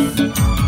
嗯。 0.00 0.67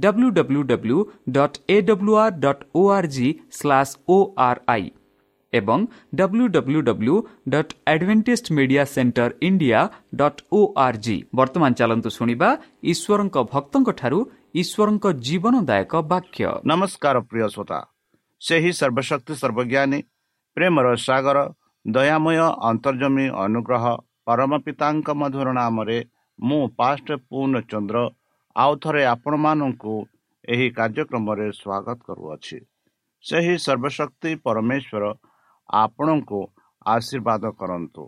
dot 0.00 1.58
A 1.68 1.76
W 1.80 2.14
R 2.16 2.36
dot 2.44 2.62
O 2.74 2.82
R 2.96 3.08
G 3.16 3.28
slash 3.58 3.92
O 4.08 4.18
R 4.46 4.60
I 4.74 4.86
ଏବଂ 5.52 5.80
W 6.14 6.46
W 6.54 6.80
W 6.88 7.14
dot 7.48 7.72
Adventist 7.92 8.50
media 8.56 8.84
centre 8.94 9.30
India 9.48 9.80
dot 10.20 10.42
O 10.52 10.60
R 10.86 10.98
G 11.04 11.16
ବର୍ତ୍ତମାନ 11.38 11.70
ଚାଲନ୍ତୁ 11.80 12.10
ଶୁଣିବା 12.18 12.48
ଈଶ୍ୱରଙ୍କ 12.92 13.36
ଭକ୍ତଙ୍କଠାରୁ 13.52 14.18
ଈଶ୍ୱରଙ୍କ 14.54 15.06
ଜୀବନଦାୟକ 15.26 15.92
ବାକ୍ୟ। 16.12 16.44
ନମସ୍କାର 16.70 17.16
ପ୍ରିୟ 17.30 17.46
ଶ୍ରୋତା। 17.54 17.78
ସେହି 18.40 18.70
ସର୍ବଶକ୍ତି 18.80 19.34
ସର୍ବଜ୍ଞାନୀ 19.42 19.98
ପ୍ରେମର 20.56 20.86
ସାଗର 21.06 21.38
ଦୟାମୟ 21.84 22.38
ଅନ୍ତର୍ଜମୀ 22.70 23.26
ଅନୁଗ୍ରହ 23.44 23.84
ପରମ 24.26 24.52
ପିତାଙ୍କ 24.64 25.08
ମଧୁର 25.20 25.48
ନାମରେ 25.58 25.98
ମୁଁ 26.38 26.62
ପାଷ୍ଟ 26.78 27.08
ପୂର୍ଣ୍ଣଚନ୍ଦ୍ର 27.28 27.98
ଆଉ 28.56 28.72
ଥରେ 28.82 29.02
ଆପଣମାନଙ୍କୁ 29.04 29.94
ଏହି 30.48 30.66
କାର୍ଯ୍ୟକ୍ରମରେ 30.78 31.46
ସ୍ୱାଗତ 31.52 31.98
କରୁଅଛି। 32.06 32.58
ସେହି 33.24 33.54
ସର୍ବଶକ୍ତି 33.66 34.30
ପରମେଶ୍ୱର 34.44 35.04
ଆପଣଙ୍କୁ 35.68 36.40
ଆଶୀର୍ବାଦ 36.86 37.44
କରନ୍ତୁ। 37.60 38.04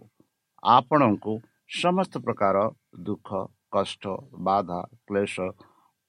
ଆପଣଙ୍କୁ 0.63 1.33
ସମସ୍ତ 1.73 2.15
ପ୍ରକାର 2.25 2.57
ଦୁଃଖ 3.07 3.29
କଷ୍ଟ 3.71 4.05
ବାଧା 4.47 4.81
କ୍ଲେଶ 5.07 5.37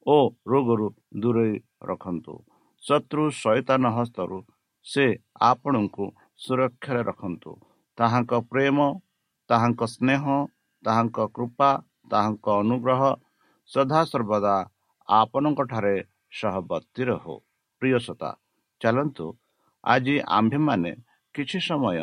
ଓ 0.05 0.17
ରୋଗରୁ 0.51 0.87
ଦୂରେଇ 1.21 1.55
ରଖନ୍ତୁ। 1.89 2.35
ଶତ୍ରୁ 2.83 3.23
ସୈତାନ 3.39 3.83
ହସ୍ତରୁ 3.97 4.37
ସେ 4.85 5.05
ଆପଣଙ୍କୁ 5.41 6.05
ସୁରକ୍ଷାରେ 6.39 7.01
ରଖନ୍ତୁ। 7.09 7.51
ତାହାଙ୍କ 7.97 8.31
ପ୍ରେମ 8.51 8.77
ତାହାଙ୍କ 9.49 9.81
ସ୍ନେହ 9.95 10.23
ତାହାଙ୍କ 10.83 11.17
କୃପା 11.35 11.69
ତାହାଙ୍କ 12.11 12.45
ଅନୁଗ୍ରହ 12.61 13.01
ସଦାସର୍ବଦା 13.71 14.55
ଆପଣଙ୍କଠାରେ 15.09 15.95
ସହବର୍ତ୍ତୀ 16.39 17.03
ରହୁ। 17.09 17.35
ପ୍ରିୟସତା 17.81 18.29
ଚାଲନ୍ତୁ 18.81 19.27
ଆଜି 19.83 20.15
ଆମ୍ଭେମାନେ 20.37 20.91
କିଛି 21.35 21.59
ସମୟ 21.67 21.99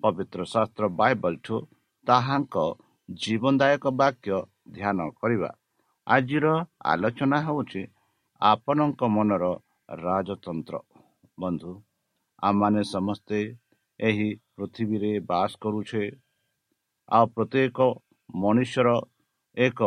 ପବିତ୍ର 0.00 0.40
ଶାସ୍ତ୍ର 0.52 0.84
ବାଇବଲଠୁ 1.00 1.56
ତାହାଙ୍କ 2.06 2.56
ଜୀବନଦାୟକ 3.08 3.84
ବାକ୍ୟ 4.00 4.38
ଧ୍ୟାନ 4.76 4.98
କରିବା। 5.20 5.50
ଆଜିର 6.06 6.46
ଆଲୋଚନା 6.92 7.38
ହେଉଛି 7.46 7.82
ଆପଣଙ୍କ 8.40 9.00
ମନର 9.16 9.44
ରାଜତନ୍ତ୍ର। 9.98 10.74
ବନ୍ଧୁ 11.40 11.72
ଆମମାନେ 12.42 12.82
ସମସ୍ତେ 12.94 13.38
ଏହି 14.00 14.28
ପୃଥିବୀରେ 14.56 15.12
ବାସ 15.30 15.50
କରୁଛେ। 15.62 16.04
ଆଉ 17.08 17.24
ପ୍ରତ୍ୟେକ 17.34 17.78
ମଣିଷର 18.34 18.88
ଏକ 19.56 19.80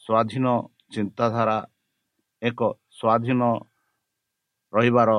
ସ୍ୱାଧୀନ 0.00 0.46
ଚିନ୍ତାଧାରା 0.92 1.58
ଏକ 2.42 2.60
ସ୍ୱାଧୀନ 2.90 3.42
ରହିବାର 4.72 5.10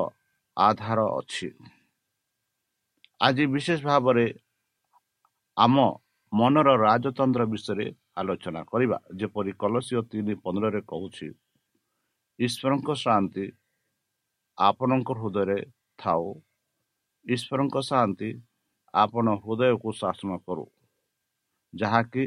ଆଧାର 0.57 0.99
ଅଛି। 1.17 1.47
ଆଜି 3.21 3.45
ବିଶେଷ 3.53 3.79
ଭାବରେ 3.83 4.25
ଆମ 5.57 5.75
ମନର 6.31 6.69
ରାଜତନ୍ତ୍ର 6.79 7.41
ବିଷୟରେ 7.53 7.87
ଆଲୋଚନା 8.15 8.61
କରିବା। 8.71 8.97
ଯେପରି 9.19 9.51
କଲସୀୟ 9.61 10.01
ତିନି 10.11 10.33
ପନ୍ଦରରେ 10.43 10.81
କହୁଛି 10.91 11.27
ଈଶ୍ୱରଙ୍କ 12.39 12.89
ଶାନ୍ତି 13.03 13.45
ଆପଣଙ୍କ 14.57 15.09
ହୃଦୟରେ 15.19 15.59
ଥାଉ। 15.99 16.25
ଈଶ୍ୱରଙ୍କ 17.25 17.75
ଶାନ୍ତି 17.89 18.29
ଆପଣ 18.93 19.25
ହୃଦୟକୁ 19.43 19.89
ଶାସନ 20.01 20.31
କରୁ। 20.45 20.65
ଯାହାକି 21.73 22.23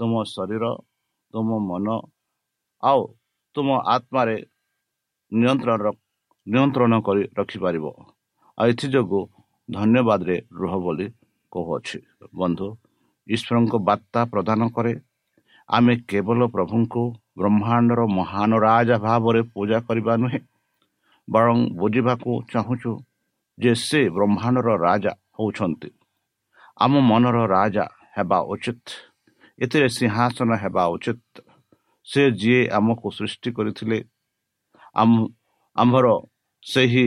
ତୁମ 0.00 0.12
ଶରୀର 0.26 0.64
ତୁମ 1.34 1.48
ମନ 1.68 1.86
ଆଉ 2.84 3.00
ତୁମ 3.56 3.68
ଆତ୍ମାରେ 3.94 4.36
ନିୟନ୍ତ୍ରଣ 5.32 5.82
ନିୟନ୍ତ୍ରଣ 6.46 6.92
କରି 7.06 7.22
ରଖିପାରିବ। 7.38 7.84
ଆଉ 8.58 8.66
ଏଥିଯୋଗୁଁ 8.72 9.22
ଧନ୍ୟବାଦରେ 9.68 10.36
ରୁହ 10.60 10.72
ବୋଲି 10.84 11.06
କହୁଅଛି। 11.52 11.98
ବନ୍ଧୁ 12.40 12.68
ଈଶ୍ୱରଙ୍କ 13.26 13.74
ବାର୍ତ୍ତା 13.88 14.20
ପ୍ରଦାନ 14.32 14.60
କରେ। 14.76 14.92
ଆମେ 15.68 15.94
କେବଳ 16.10 16.40
ପ୍ରଭୁଙ୍କୁ 16.54 17.02
ବ୍ରହ୍ମାଣ୍ଡର 17.38 18.00
ମହାନ 18.18 18.50
ରାଜା 18.66 18.96
ଭାବରେ 19.06 19.40
ପୂଜା 19.54 19.78
କରିବା 19.88 20.14
ନୁହେଁ 20.22 20.40
ବରଂ 21.28 21.58
ବୁଝିବାକୁ 21.80 22.30
ଚାହୁଁଛୁ 22.52 22.92
ଯେ 23.58 23.72
ସେ 23.80 24.00
ବ୍ରହ୍ମାଣ୍ଡର 24.16 24.68
ରାଜା 24.86 25.12
ହେଉଛନ୍ତି। 25.36 25.90
ଆମ 26.76 26.92
ମନର 27.10 27.38
ରାଜା 27.46 27.84
ହେବା 28.16 28.38
ଉଚିତ 28.52 28.84
ଏଥିରେ 29.58 29.88
ସିଂହାସନ 29.96 30.50
ହେବା 30.62 30.84
ଉଚିତ। 30.94 31.34
ସେ 32.06 32.22
ଯିଏ 32.40 32.62
ଆମକୁ 32.78 33.08
ସୃଷ୍ଟି 33.10 33.50
କରିଥିଲେ 33.56 33.98
ଆମ୍ଭର 35.76 36.06
ସେହି 36.62 37.06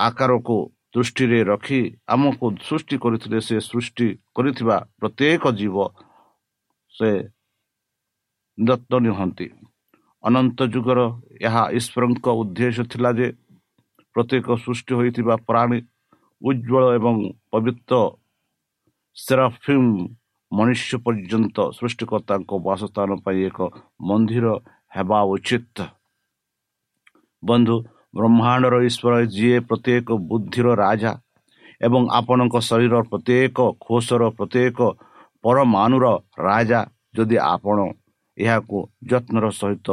ଆକାରକୁ 0.00 0.56
ଦୃଷ୍ଟିରେ 0.94 1.38
ରଖି 1.44 1.80
ଆମକୁ 2.08 2.46
ସୃଷ୍ଟି 2.62 2.96
କରିଥିଲେ 3.04 3.38
ସେ 3.40 3.56
ସୃଷ୍ଟି 3.60 4.08
କରିଥିବା 4.36 4.76
ପ୍ରତ୍ୟେକ 4.98 5.44
ଜୀବ 5.58 5.76
ସେ 6.94 7.10
ଦତ୍ତ 8.58 8.92
ନିଅନ୍ତି 9.04 9.46
ଅନନ୍ତ 10.24 10.58
ଯୁଗର 10.74 11.00
ଏହା 11.40 11.62
ଈଶ୍ୱରଙ୍କ 11.78 12.26
ଉଦ୍ଦେଶ୍ୟ 12.40 12.84
ଥିଲା 12.92 13.10
ଯେ 13.18 13.28
ପ୍ରତ୍ୟେକ 14.16 14.46
ସୃଷ୍ଟି 14.56 14.92
ହୋଇଥିବା 14.94 15.34
ପ୍ରାଣୀ 15.48 15.78
ଉଜ୍ଜଳ 16.42 16.82
ଏବଂ 16.98 17.16
ପବିତ୍ର 17.50 17.94
ସେରାଫିମ୍ 19.16 19.90
ମନୁଷ୍ୟ 20.56 20.96
ପର୍ଯ୍ୟନ୍ତ 21.04 21.56
ସୃଷ୍ଟିକର୍ତ୍ତାଙ୍କ 21.78 22.50
ବାସସ୍ଥାନ 22.66 23.10
ପାଇଁ 23.24 23.38
ଏକ 23.48 23.58
ମନ୍ଦିର 24.08 24.46
ହେବା 24.96 25.18
ଉଚିତ। 25.34 25.76
ବନ୍ଧୁ 27.42 27.76
ବ୍ରହ୍ମାଣ୍ଡର 28.16 28.74
ଈଶ୍ୱର 28.88 29.14
ଯିଏ 29.34 29.58
ପ୍ରତ୍ୟେକ 29.68 30.08
ବୁଦ୍ଧିର 30.30 30.68
ରାଜା 30.84 31.12
ଏବଂ 31.80 32.02
ଆପଣଙ୍କ 32.18 32.54
ଶରୀର 32.68 32.94
ପ୍ରତ୍ୟେକ 33.10 33.58
କୋଷର 33.86 34.22
ପ୍ରତ୍ୟେକ 34.38 34.78
ପରମାନୁର 35.44 36.06
ରାଜା 36.40 36.80
ଯଦି 37.16 37.36
ଆପଣ 37.46 37.78
ଏହାକୁ 38.38 38.78
ଯତ୍ନର 39.10 39.46
ସହିତ 39.60 39.88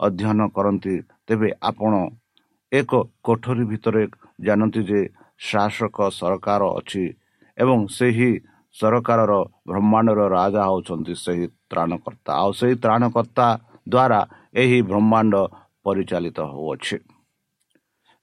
ଅଧ୍ୟୟନ 0.00 0.40
କରନ୍ତି 0.56 0.94
ତେବେ 1.26 1.48
ଆପଣ 1.70 1.92
ଏକ 2.72 2.90
କୋଠରୀ 3.26 3.64
ଭିତରେ 3.70 4.02
ଜାଣନ୍ତି 4.46 4.80
ଯେ 4.90 5.00
ଶାସକ 5.40 5.96
ସରକାର 6.18 6.62
ଅଛି 6.78 7.04
ଏବଂ 7.58 7.78
ସେହି 7.96 8.30
ସରକାରର 8.76 9.32
ବ୍ରହ୍ମାଣ୍ଡର 9.68 10.20
ରାଜା 10.38 10.62
ହେଉଛନ୍ତି 10.68 11.14
ସେହି 11.24 11.46
ତ୍ରାଣକର୍ତ୍ତା। 11.70 12.30
ଆଉ 12.42 12.50
ସେହି 12.58 12.74
ତ୍ରାଣକର୍ତ୍ତା 12.84 13.46
ଦ୍ୱାରା 13.88 14.20
ଏହି 14.62 14.78
ବ୍ରହ୍ମାଣ୍ଡ 14.90 15.34
ପରିଚାଳିତ 15.84 16.38
ହେଉଅଛି। 16.52 16.96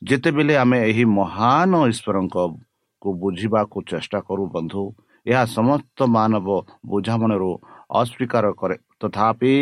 ଯେତେବେଳେ 0.02 0.54
ଆମେ 0.64 0.78
ଏହି 0.90 1.04
ମହାନ 1.20 1.72
ଈଶ୍ୱରଙ୍କୁ 1.92 3.10
ବୁଝିବାକୁ 3.22 3.78
ଚେଷ୍ଟା 3.90 4.20
କରୁ 4.28 4.44
ବନ୍ଧୁ 4.56 4.84
ଏହା 5.26 5.44
ସମସ୍ତ 5.58 5.98
ମାନବ 6.16 6.48
ବୁଝାମଣାରୁ 6.92 7.52
ଅସ୍ୱୀକାର 8.00 8.46
କରେ। 8.60 8.76
ତଥାପି 9.00 9.54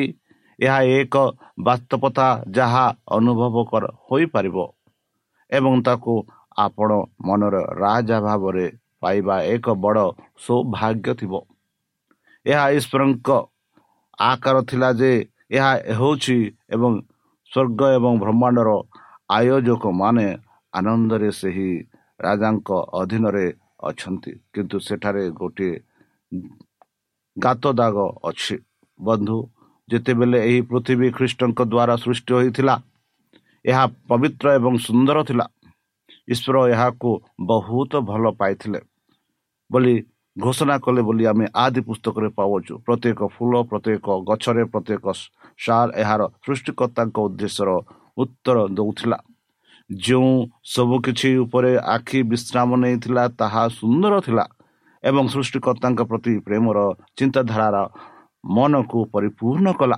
ଏହା 0.59 0.79
ଏକ 0.99 1.15
ବାସ୍ତବତା 1.67 2.27
ଯାହା 2.57 2.85
ଅନୁଭବ 3.17 3.55
ହୋଇପାରିବ 4.07 4.57
ଏବଂ 5.51 5.73
ତାକୁ 5.87 6.13
ଆପଣ 6.57 6.89
ମନର 7.27 7.55
ରାଜା 7.83 8.17
ଭାବରେ 8.27 8.65
ପାଇବା 9.03 9.35
ଏକ 9.53 9.65
ବଡ଼ 9.83 10.05
ସୌଭାଗ୍ୟ 10.45 11.09
ଥିବ। 11.19 11.33
ଏହା 12.45 12.65
ଈଶ୍ୱରଙ୍କ 12.77 13.29
ଆକାର 14.23 14.55
ଥିଲା 14.69 14.89
ଯେ 14.99 15.11
ଏହା 15.57 15.71
ହେଉଛି 15.99 16.37
ଏବଂ 16.75 16.91
ସ୍ୱର୍ଗ 17.51 17.81
ଏବଂ 17.97 18.13
ବ୍ରହ୍ମାଣ୍ଡର 18.23 18.69
ଆୟୋଜକମାନେ 19.37 20.27
ଆନନ୍ଦରେ 20.73 21.29
ସେହି 21.39 21.69
ରାଜାଙ୍କ 22.19 22.69
ଅଧୀନରେ 23.01 23.45
ଅଛନ୍ତି। 23.89 24.31
କିନ୍ତୁ 24.53 24.77
ସେଠାରେ 24.87 25.23
ଗୋଟିଏ 25.39 25.75
ଗାତ 27.37 27.63
ଦାଗ 27.79 27.97
ଅଛି। 28.29 28.55
ବନ୍ଧୁ 28.99 29.37
ଯେତେବେଳେ 29.89 30.39
ଏହି 30.47 30.59
ପୃଥିବୀ 30.69 31.07
ଖ୍ରୀଷ୍ଟଙ୍କ 31.17 31.59
ଦ୍ୱାରା 31.73 31.95
ସୃଷ୍ଟି 32.03 32.31
ହୋଇଥିଲା 32.37 32.75
ଏହା 33.65 33.83
ପବିତ୍ର 34.09 34.45
ଏବଂ 34.59 34.73
ସୁନ୍ଦର 34.87 35.17
ଥିଲା। 35.29 35.45
ଈଶ୍ୱର 36.33 36.55
ଏହାକୁ 36.73 37.09
ବହୁତ 37.51 37.91
ଭଲ 38.09 38.23
ପାଇଥିଲେ। 38.41 38.79
ବୋଲି 39.73 39.95
ଘୋଷଣା 40.37 40.75
କଲେ 40.85 41.01
ବୋଲି 41.07 41.23
ଆମେ 41.31 41.45
ଆଦି 41.63 41.81
ପୁସ୍ତକରେ 41.87 42.29
ପାଉଛୁ 42.37 42.73
ପ୍ରତ୍ୟେକ 42.85 43.19
ଫୁଲ 43.35 43.53
ପ୍ରତ୍ୟେକ 43.71 44.05
ଗଛରେ 44.29 44.63
ପ୍ରତ୍ୟେକ 44.73 45.05
ସାର 45.65 45.87
ଏହାର 46.03 46.21
ସୃଷ୍ଟିକର୍ତ୍ତାଙ୍କ 46.45 47.17
ଉଦ୍ଦେଶ୍ୟର 47.27 47.69
ଉତ୍ତର 48.17 48.57
ଦେଉଥିଲା। 48.77 49.17
ଯେଉଁ 49.89 50.33
ସବୁକିଛି 50.73 51.29
ଉପରେ 51.43 51.71
ଆଖି 51.95 52.19
ବିଶ୍ରାମ 52.31 52.69
ନେଇଥିଲା 52.83 53.23
ତାହା 53.39 53.63
ସୁନ୍ଦର 53.79 54.13
ଥିଲା 54.25 54.45
ଏବଂ 55.03 55.25
ସୃଷ୍ଟିକର୍ତ୍ତାଙ୍କ 55.33 56.01
ପ୍ରତି 56.09 56.33
ପ୍ରେମର 56.47 56.77
ଚିନ୍ତାଧାରାର 57.17 57.77
ମନକୁ 58.55 58.99
ପରିପୂର୍ଣ୍ଣ 59.13 59.67
କଲା। 59.79 59.97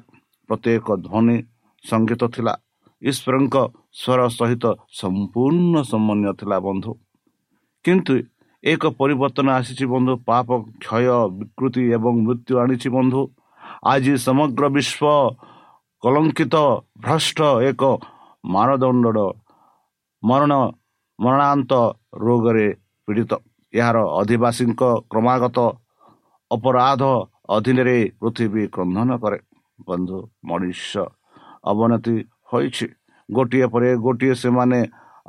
ପ୍ରତ୍ୟେକ 0.49 0.87
ଧ୍ୱନି 1.05 1.37
ସଙ୍ଗୀତ 1.83 2.21
ଥିଲା। 2.35 2.53
ଈଶ୍ୱରଙ୍କ 3.01 3.55
ସ୍ୱର 4.01 4.19
ସହିତ 4.37 4.65
ସମ୍ପୂର୍ଣ୍ଣ 4.99 5.75
ସମନ୍ୱୟ 5.91 6.31
ଥିଲା 6.39 6.57
ବନ୍ଧୁ। 6.67 6.91
କିନ୍ତୁ 7.85 8.13
ଏକ 8.65 8.89
ପରିବର୍ତ୍ତନ 8.99 9.47
ଆସିଛି 9.59 9.85
ବନ୍ଧୁ 9.93 10.13
ପାପ 10.29 10.47
କ୍ଷୟ 10.83 11.17
ବିକୃତି 11.39 11.83
ଏବଂ 11.97 12.13
ମୃତ୍ୟୁ 12.25 12.53
ଆଣିଛି 12.61 12.89
ବନ୍ଧୁ। 12.97 13.21
ଆଜି 13.91 14.13
ସମଗ୍ର 14.25 14.63
ବିଶ୍ୱ 14.75 15.03
କଲଙ୍କିତ 16.03 16.55
ଭ୍ରଷ୍ଟ 17.03 17.39
ଏକ 17.69 17.81
ମାନଦଣ୍ଡ 18.45 19.17
ମରଣ 20.23 20.51
ମରଣାନ୍ତ 21.19 21.71
ରୋଗରେ 22.23 22.67
ପୀଡ଼ିତ। 23.07 23.31
ଏହାର 23.73 23.97
ଅଧିବାସୀଙ୍କ 24.21 24.81
କ୍ରମାଗତ 25.11 25.57
ଅପରାଧ 26.51 27.03
ଅଧୀନରେ 27.55 27.97
ପୃଥିବୀ 28.19 28.63
କ୍ରନ୍ଧନ 28.73 29.09
କରେ। 29.23 29.39
ବନ୍ଧୁ 29.87 30.17
ମଣିଷ 30.49 30.91
ଅବନତି 31.71 32.15
ହୋଇଛି। 32.49 32.87
ଗୋଟିଏ 33.29 33.67
ପରେ 33.73 33.89
ଗୋଟିଏ 34.05 34.33
ସେମାନେ 34.43 34.79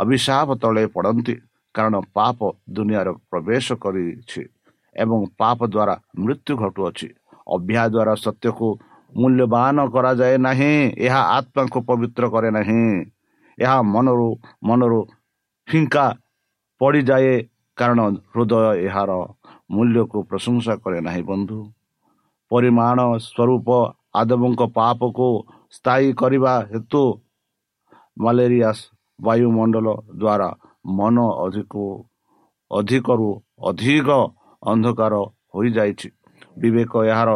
ଅଭିଶାପ 0.03 0.49
ତଳେ 0.63 0.85
ପଡ଼ନ୍ତି। 0.95 1.35
କାରଣ 1.77 1.95
ପାପ 2.17 2.39
ଦୁନିଆର 2.77 3.09
ପ୍ରବେଶ 3.31 3.67
କରିଛି 3.83 4.43
ଏବଂ 4.97 5.19
ପାପ 5.41 5.59
ଦ୍ୱାରା 5.75 5.95
ମୃତ୍ୟୁ 6.23 6.53
ଘଟୁଅଛି। 6.63 7.09
ଅଭ୍ୟାସ 7.55 7.89
ଦ୍ୱାରା 7.95 8.15
ସତ୍ୟକୁ 8.25 8.69
ମୂଲ୍ୟବାନ 9.13 9.77
କରାଯାଏ 9.95 10.37
ନାହିଁ 10.47 10.75
ଏହା 11.07 11.21
ଆତ୍ମାକୁ 11.37 11.79
ପବିତ୍ର 11.89 12.25
କରେ 12.35 12.51
ନାହିଁ। 12.57 12.83
ଏହା 13.59 13.79
ମନରୁ 13.95 14.29
ମନରୁ 14.69 15.01
ଫିଙ୍କା 15.69 16.07
ପଡ଼ିଯାଏ 16.81 17.35
କାରଣ 17.79 18.01
ହୃଦୟ 18.33 18.53
ଏହାର 18.87 19.11
ମୂଲ୍ୟକୁ 19.75 20.19
ପ୍ରଶଂସା 20.31 20.75
କରେ 20.83 20.99
ନାହିଁ 21.07 21.23
ବନ୍ଧୁ। 21.31 21.59
ପରିମାଣ 22.51 22.99
ସ୍ୱରୂପ 23.27 23.69
ଆଦବଙ୍କ 24.21 24.63
ପାପକୁ 24.77 25.29
ସ୍ଥାୟୀ 25.77 26.09
କରିବା 26.21 26.53
ହେତୁ 26.71 27.03
ମ୍ୟାଲେରିଆ 28.17 28.71
ବାୟୁମଣ୍ଡଳ 29.19 29.87
ଦ୍ୱାରା 30.21 30.49
ମନ 30.99 31.17
ଅଧିକ 31.45 31.73
ଅଧିକରୁ 32.71 33.31
ଅଧିକ 33.69 34.09
ଅନ୍ଧକାର 34.63 35.15
ହୋଇଯାଇଛି। 35.55 36.09
ବିବେକ 36.61 36.93
ଏହାର 37.11 37.31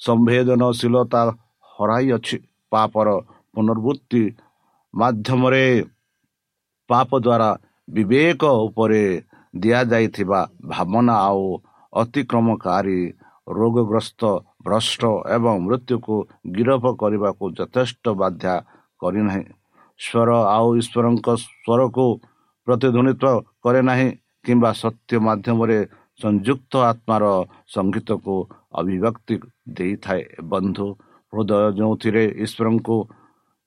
ସମ୍ବେଦନଶୀଳତା 0.00 1.22
ହରାଇଅଛି। 1.76 2.36
ପାପର 2.72 3.08
ପୁନର୍ବୃତ୍ତି 3.54 4.22
ମାଧ୍ୟମରେ 4.94 5.66
ପାପ 6.90 7.10
ଦ୍ୱାରା 7.24 7.50
ବିବେକ 7.88 8.42
ଉପରେ 8.66 9.02
ଦିଆଯାଇଥିବା 9.54 10.40
ଭାବନା 10.64 11.14
ଆଉ 11.28 11.44
ଅତିକ୍ରମକାରୀ 11.92 13.00
ରୋଗଗ୍ରସ୍ତ 13.48 14.22
ଭ୍ରଷ୍ଟ 14.64 15.02
ଏବଂ 15.36 15.54
ମୃତ୍ୟୁକୁ 15.66 16.14
ଗିରଫ 16.54 16.84
କରିବାକୁ 17.00 17.44
ଯଥେଷ୍ଟ 17.58 18.04
ବାଧ୍ୟ 18.20 18.54
କରିନାହିଁ। 19.02 19.44
ସ୍ୱର 20.00 20.30
ଆଉ 20.56 20.68
ଈଶ୍ୱରଙ୍କ 20.80 21.28
ସ୍ୱରକୁ 21.42 22.06
ପ୍ରତିଧ୍ୱନିତ 22.66 23.24
କରେ 23.64 23.80
ନାହିଁ 23.88 24.08
କିମ୍ବା 24.44 24.70
ସତ୍ୟ 24.82 25.14
ମାଧ୍ୟମରେ 25.26 25.78
ସଂଯୁକ୍ତ 26.20 26.72
ଆତ୍ମାର 26.90 27.24
ସଙ୍ଗୀତକୁ 27.74 28.34
ଅଭିବ୍ୟକ୍ତି 28.78 29.34
ଦେଇଥାଏ। 29.76 30.22
ବନ୍ଧୁ 30.52 30.86
ହୃଦୟ 31.32 31.52
ଯେଉଁଥିରେ 31.78 32.24
ଈଶ୍ୱରଙ୍କୁ 32.44 32.96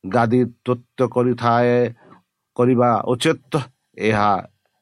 ଗାଦି 0.03 0.41
ତୃତ୍ୱ 0.65 1.11
କରିଥାଏ 1.15 1.77
କରିବା 2.57 2.89
ଉଚିତ 3.11 3.53
ଏହା 4.09 4.29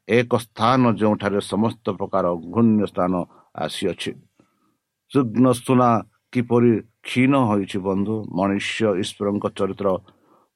ଏକ 0.07 0.31
ସ୍ଥାନ 0.45 0.81
ଯେଉଁଠାରେ 0.99 1.39
ସମସ୍ତ 1.51 1.85
ପ୍ରକାର 1.99 2.25
ଘୂର୍ଣ୍ଣ 2.53 2.79
ସ୍ଥାନ 2.91 3.13
ଆସିଅଛି। 3.55 4.11
ସୁଗ୍ନ 5.11 5.45
ସୁନା 5.57 5.89
କିପରି 6.33 6.71
କ୍ଷୀଣ 7.07 7.33
ହୋଇଛି 7.49 7.77
ବନ୍ଧୁ 7.87 8.15
ମନୁଷ୍ୟ 8.37 8.81
ଈଶ୍ୱରଙ୍କ 9.03 9.45
ଚରିତ୍ର 9.57 9.87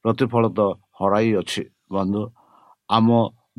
ପ୍ରତିଫଳିତ 0.04 0.60
ହରାଇଅଛି। 0.98 1.62
ବନ୍ଧୁ 1.94 2.22
ଆମ 2.88 3.08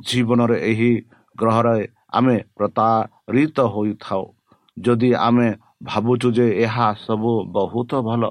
ଜୀବନରେ 0.07 0.57
ଏହି 0.71 0.91
ଗ୍ରହରେ 1.35 1.83
ଆମେ 2.17 2.37
ପ୍ରତାରିତ 2.57 3.57
ହୋଇଥାଉ। 3.73 4.23
ଯଦି 4.77 5.09
ଆମେ 5.27 5.47
ଭାବୁଛୁ 5.83 6.29
ଯେ 6.37 6.47
ଏହା 6.65 6.87
ସବୁ 7.05 7.31
ବହୁତ 7.55 7.91
ଭଲ 8.07 8.23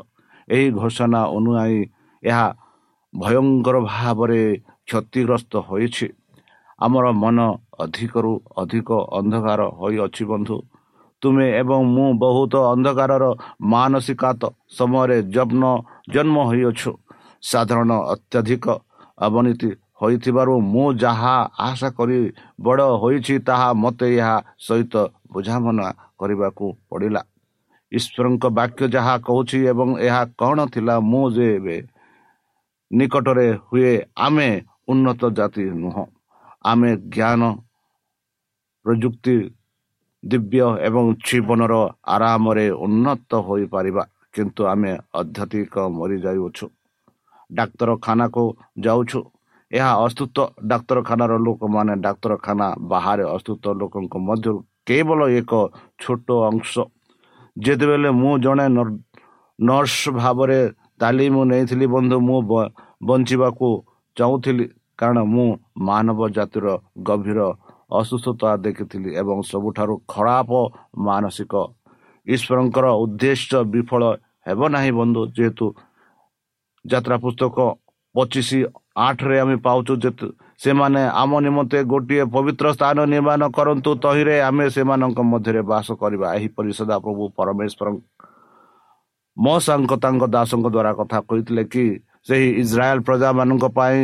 ଏହି 0.49 0.67
ଘୋଷଣା 0.81 1.21
ଅନୁଯାୟୀ 1.37 1.81
ଏହା 2.23 2.47
ଭୟଙ୍କର 3.15 3.77
ଭାବରେ 3.91 4.43
କ୍ଷତିଗ୍ରସ୍ତ 4.89 5.53
ହୋଇଛି। 5.69 6.07
ଆମର 6.79 7.07
ମନ 7.23 7.39
ଅଧିକରୁ 7.85 8.33
ଅଧିକ 8.61 8.89
ଅନ୍ଧକାର 9.19 9.61
ହୋଇଅଛି 9.79 10.25
ବନ୍ଧୁ। 10.31 10.57
ତୁମେ 11.23 11.47
ଏବଂ 11.61 11.81
ମୁଁ 11.95 12.09
ବହୁତ 12.23 12.55
ଅନ୍ଧକାରର 12.73 13.25
ମାନସିକତା 13.73 14.49
ସମୟରେ 14.77 15.19
ଯତ୍ନ 15.35 15.63
ଜନ୍ମ 16.15 16.37
ହୋଇଅଛୁ। 16.51 16.91
ସାଧାରଣ 17.43 17.91
ଅତ୍ୟଧିକ 18.13 18.67
ଅବନୀତି 19.19 19.71
ହୋଇଥିବାରୁ 20.01 20.55
ମୁଁ 20.73 20.87
ଯାହା 20.95 21.37
ଆଶା 21.59 21.89
କରି 21.91 22.19
ବଡ଼ 22.61 22.87
ହୋଇଛି 23.03 23.35
ତାହା 23.49 23.69
ମୋତେ 23.83 24.09
ଏହା 24.19 24.37
ସହିତ 24.59 24.95
ବୁଝାମଣା 25.33 25.87
କରିବାକୁ 26.19 26.67
ପଡ଼ିଲା। 26.91 27.23
ଈଶ୍ୱରଙ୍କ 27.93 28.45
ବାକ୍ୟ 28.59 28.83
ଯାହା 28.95 29.15
କହୁଛି 29.27 29.59
ଏବଂ 29.73 29.89
ଏହା 29.99 30.23
କ'ଣ 30.41 30.59
ଥିଲା 30.75 30.95
ମୁଁ 31.11 31.25
ଯେ 31.31 31.47
ଏବେ 31.57 31.77
ନିକଟରେ 32.91 33.49
ହୁଏ 33.67 33.93
ଆମେ 34.17 34.49
ଉନ୍ନତ 34.89 35.23
ଜାତି 35.39 35.65
ନୁହଁ। 35.83 36.05
ଆମେ 36.65 36.91
ଜ୍ଞାନ 37.15 37.43
ପ୍ରଯୁକ୍ତି 38.87 39.37
ଦିବ୍ୟ 40.23 40.69
ଏବଂ 40.89 41.05
ଜୀବନର 41.27 41.75
ଆରାମରେ 42.07 42.67
ଉନ୍ନତ 42.85 43.31
ହୋଇପାରିବା 43.47 44.05
କିନ୍ତୁ 44.35 44.63
ଆମେ 44.73 44.93
ଅଧ୍ୟାତ୍ମିକ 45.21 45.75
ମରିଯାଉଛୁ। 45.99 46.67
ଡାକ୍ତରଖାନାକୁ 47.51 48.45
ଯାଉଛୁ। 48.79 49.21
ଏହା 49.73 49.93
ଅସ୍ତୁତ 50.05 50.37
ଡାକ୍ତରଖାନାର 50.71 51.33
ଲୋକମାନେ 51.47 51.95
ଡାକ୍ତରଖାନା 52.07 52.67
ବାହାରେ 52.93 53.25
ଅସ୍ତୁତ 53.37 53.65
ଲୋକଙ୍କ 53.81 54.15
ମଧ୍ୟରୁ 54.29 54.59
କେବଳ 54.89 55.21
ଏକ 55.41 55.53
ଛୋଟ 56.03 56.29
ଅଂଶ। 56.51 56.73
ଯେତେବେଳେ 57.57 58.11
ମୁଁ 58.23 58.33
ଜଣେ 58.45 58.67
ନର୍ସ 59.59 60.01
ଭାବରେ 60.21 60.61
ତାଲିମ 61.01 61.37
ନେଇଥିଲି 61.51 61.87
ବନ୍ଧୁ 61.95 62.17
ମୁଁ 62.29 62.39
ବଞ୍ଚିବାକୁ 63.09 63.69
ଚାହୁଁଥିଲି 64.17 64.65
କାରଣ 64.99 65.19
ମୁଁ 65.35 65.49
ମାନବ 65.89 66.21
ଜାତିର 66.37 66.67
ଗଭୀର 67.09 67.41
ଅସୁସ୍ଥତା 67.99 68.51
ଦେଖିଥିଲି 68.65 69.11
ଏବଂ 69.21 69.39
ସବୁଠାରୁ 69.51 69.95
ଖରାପ 70.13 70.51
ମାନସିକ 71.09 71.53
ଈଶ୍ୱରଙ୍କର 72.27 72.87
ଉଦ୍ଦେଶ୍ୟ 73.03 73.53
ବିଫଳ 73.73 74.03
ହେବ 74.47 74.61
ନାହିଁ 74.75 74.93
ବନ୍ଧୁ। 74.99 75.23
ଯେହେତୁ 75.37 75.67
ଯାତ୍ରା 76.85 77.17
ପୁସ୍ତକ 77.25 77.57
ପଚିଶ 78.15 78.51
ଆଠରେ 79.07 79.37
ଆମେ 79.43 79.57
ପାଉଛୁ 79.67 79.93
ଯେ 80.03 80.11
ସେମାନେ 80.65 81.01
ଆମ 81.23 81.31
ନିମନ୍ତେ 81.47 81.79
ଗୋଟିଏ 81.93 82.25
ପବିତ୍ର 82.35 82.67
ସ୍ଥାନ 82.77 82.97
ନିର୍ମାଣ 83.13 83.43
କରନ୍ତୁ 83.59 83.91
ତହିଁରେ 84.05 84.37
ଆମେ 84.49 84.65
ସେମାନଙ୍କ 84.77 85.19
ମଧ୍ୟରେ 85.33 85.63
ବାସ 85.73 85.89
କରିବା। 86.03 86.27
ଏହିପରି 86.39 86.71
ସଦା 86.79 86.97
ପ୍ରଭୁ 87.05 87.23
ପରମେଶ୍ୱର 87.39 87.89
ମୋ 89.37 89.55
ତାଙ୍କ 90.05 90.23
ଦାସଙ୍କ 90.35 90.67
ଦ୍ୱାରା 90.75 90.93
କଥା 91.01 91.19
କହିଥିଲେ 91.29 91.65
କି 91.73 91.85
ସେହି 92.29 92.49
ଇସ୍ରାଏଲ 92.63 92.99
ପ୍ରଜାମାନଙ୍କ 93.07 93.65
ପାଇଁ 93.79 93.99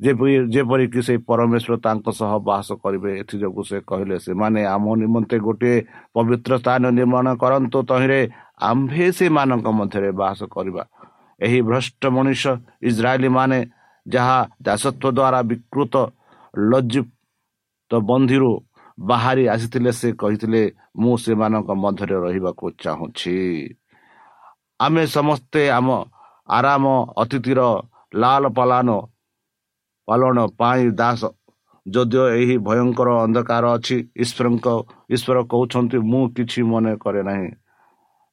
ଯେପରି 0.00 0.34
ଯେପରିକି 0.54 1.00
ସେ 1.06 1.14
ପରମେଶ୍ୱର 1.28 1.74
ତାଙ୍କ 1.86 2.06
ସହ 2.18 2.32
ବାସ 2.48 2.68
କରିବେ 2.82 3.10
ଏଥିଯୋଗୁଁ 3.20 3.64
ସେ 3.70 3.78
କହିଲେ 3.90 4.16
ସେମାନେ 4.26 4.60
ଆମ 4.74 4.84
ନିମନ୍ତେ 5.02 5.36
ଗୋଟିଏ 5.46 5.76
ପବିତ୍ର 6.14 6.52
ସ୍ଥାନ 6.62 6.82
ନିର୍ମାଣ 6.98 7.26
କରନ୍ତୁ 7.42 7.78
ତହିଁରେ 7.90 8.20
ଆମ୍ଭେ 8.70 9.06
ସେମାନଙ୍କ 9.18 9.66
ମଧ୍ୟରେ 9.78 10.10
ବାସ 10.20 10.40
କରିବା। 10.54 10.82
ଏହି 11.40 11.58
ଭ୍ରଷ୍ଟ 11.68 12.02
ମଣିଷ 12.16 12.42
ଇସ୍ରାଏଲୀ 12.90 13.30
ମାନେ 13.38 13.58
ଯାହା 14.14 14.38
ଦାସତ୍ୱ 14.66 15.14
ଦ୍ୱାରା 15.16 15.40
ବିକୃତ 15.50 15.94
ଲଜ୍ଜିତ 16.54 17.92
ବନ୍ଧିରୁ 18.10 18.52
ବାହାରି 18.98 19.44
ଆସିଥିଲେ 19.54 19.90
ସେ 20.00 20.08
କହିଥିଲେ 20.22 20.62
ମୁଁ 21.00 21.14
ସେମାନଙ୍କ 21.24 21.70
ମଧ୍ୟରେ 21.82 22.16
ରହିବାକୁ 22.24 22.66
ଚାହୁଁଛି। 22.82 23.36
ଆମେ 24.80 25.02
ସମସ୍ତେ 25.16 25.62
ଆମ 25.78 25.88
ଆରାମ 26.48 26.84
ଅତିଥିର 27.22 27.60
ଲାଲ 28.14 28.44
ପାଲାନ 28.58 28.88
ପାଲନ 30.08 30.36
ପାଇଁ 30.58 30.84
ଦାସ। 31.00 31.22
ଯଦିଓ 31.86 32.24
ଏହି 32.40 32.56
ଭୟଙ୍କର 32.66 33.08
ଅନ୍ଧକାର 33.24 33.64
ଅଛି 33.76 33.96
ଈଶ୍ୱରଙ୍କ 34.22 34.66
ଈଶ୍ୱର 35.14 35.38
କହୁଛନ୍ତି 35.52 35.98
ମୁଁ 36.10 36.24
କିଛି 36.36 36.60
ମନେ 36.72 36.92
କରେ 37.02 37.22
ନାହିଁ। 37.28 37.48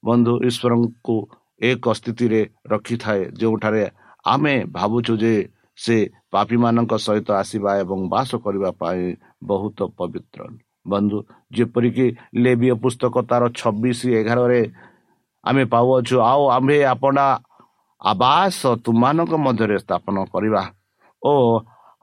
ବନ୍ଧୁ 0.03 0.33
ଈଶ୍ୱରଙ୍କୁ 0.49 1.15
ଏକ 1.61 1.83
ସ୍ଥିତିରେ 1.99 2.41
ରଖିଥାଏ 2.71 3.21
ଯେଉଁଠାରେ 3.39 3.83
ଆମେ 4.25 4.55
ଭାବୁଛୁ 4.75 5.13
ଯେ 5.23 5.33
ସେ 5.77 5.95
ପାପୀମାନଙ୍କ 6.33 6.93
ସହିତ 7.05 7.27
ଆସିବା 7.41 7.71
ଏବଂ 7.83 7.99
ବାସ 8.13 8.29
କରିବା 8.45 8.69
ପାଇଁ 8.81 9.03
ବହୁତ 9.43 9.79
ପବିତ୍ର। 9.97 10.39
ବନ୍ଧୁ 10.85 11.17
ଯେପରିକି 11.55 12.05
ଲେବିୟ 12.43 12.73
ପୁସ୍ତକ 12.83 13.15
ତାର 13.29 13.43
ଛବିଶ 13.59 13.99
ଏଗାରରେ 14.19 14.61
ଆମେ 15.43 15.63
ପାଉଅଛୁ 15.73 16.15
ଆଉ 16.31 16.41
ଆମ୍ଭେ 16.57 16.77
ଆପଣା 16.93 17.25
ଆବାସ 18.01 18.59
ତୁମମାନଙ୍କ 18.85 19.33
ମଧ୍ୟରେ 19.45 19.77
ସ୍ଥାପନ 19.83 20.15
କରିବା 20.33 20.61
ଓ 21.21 21.33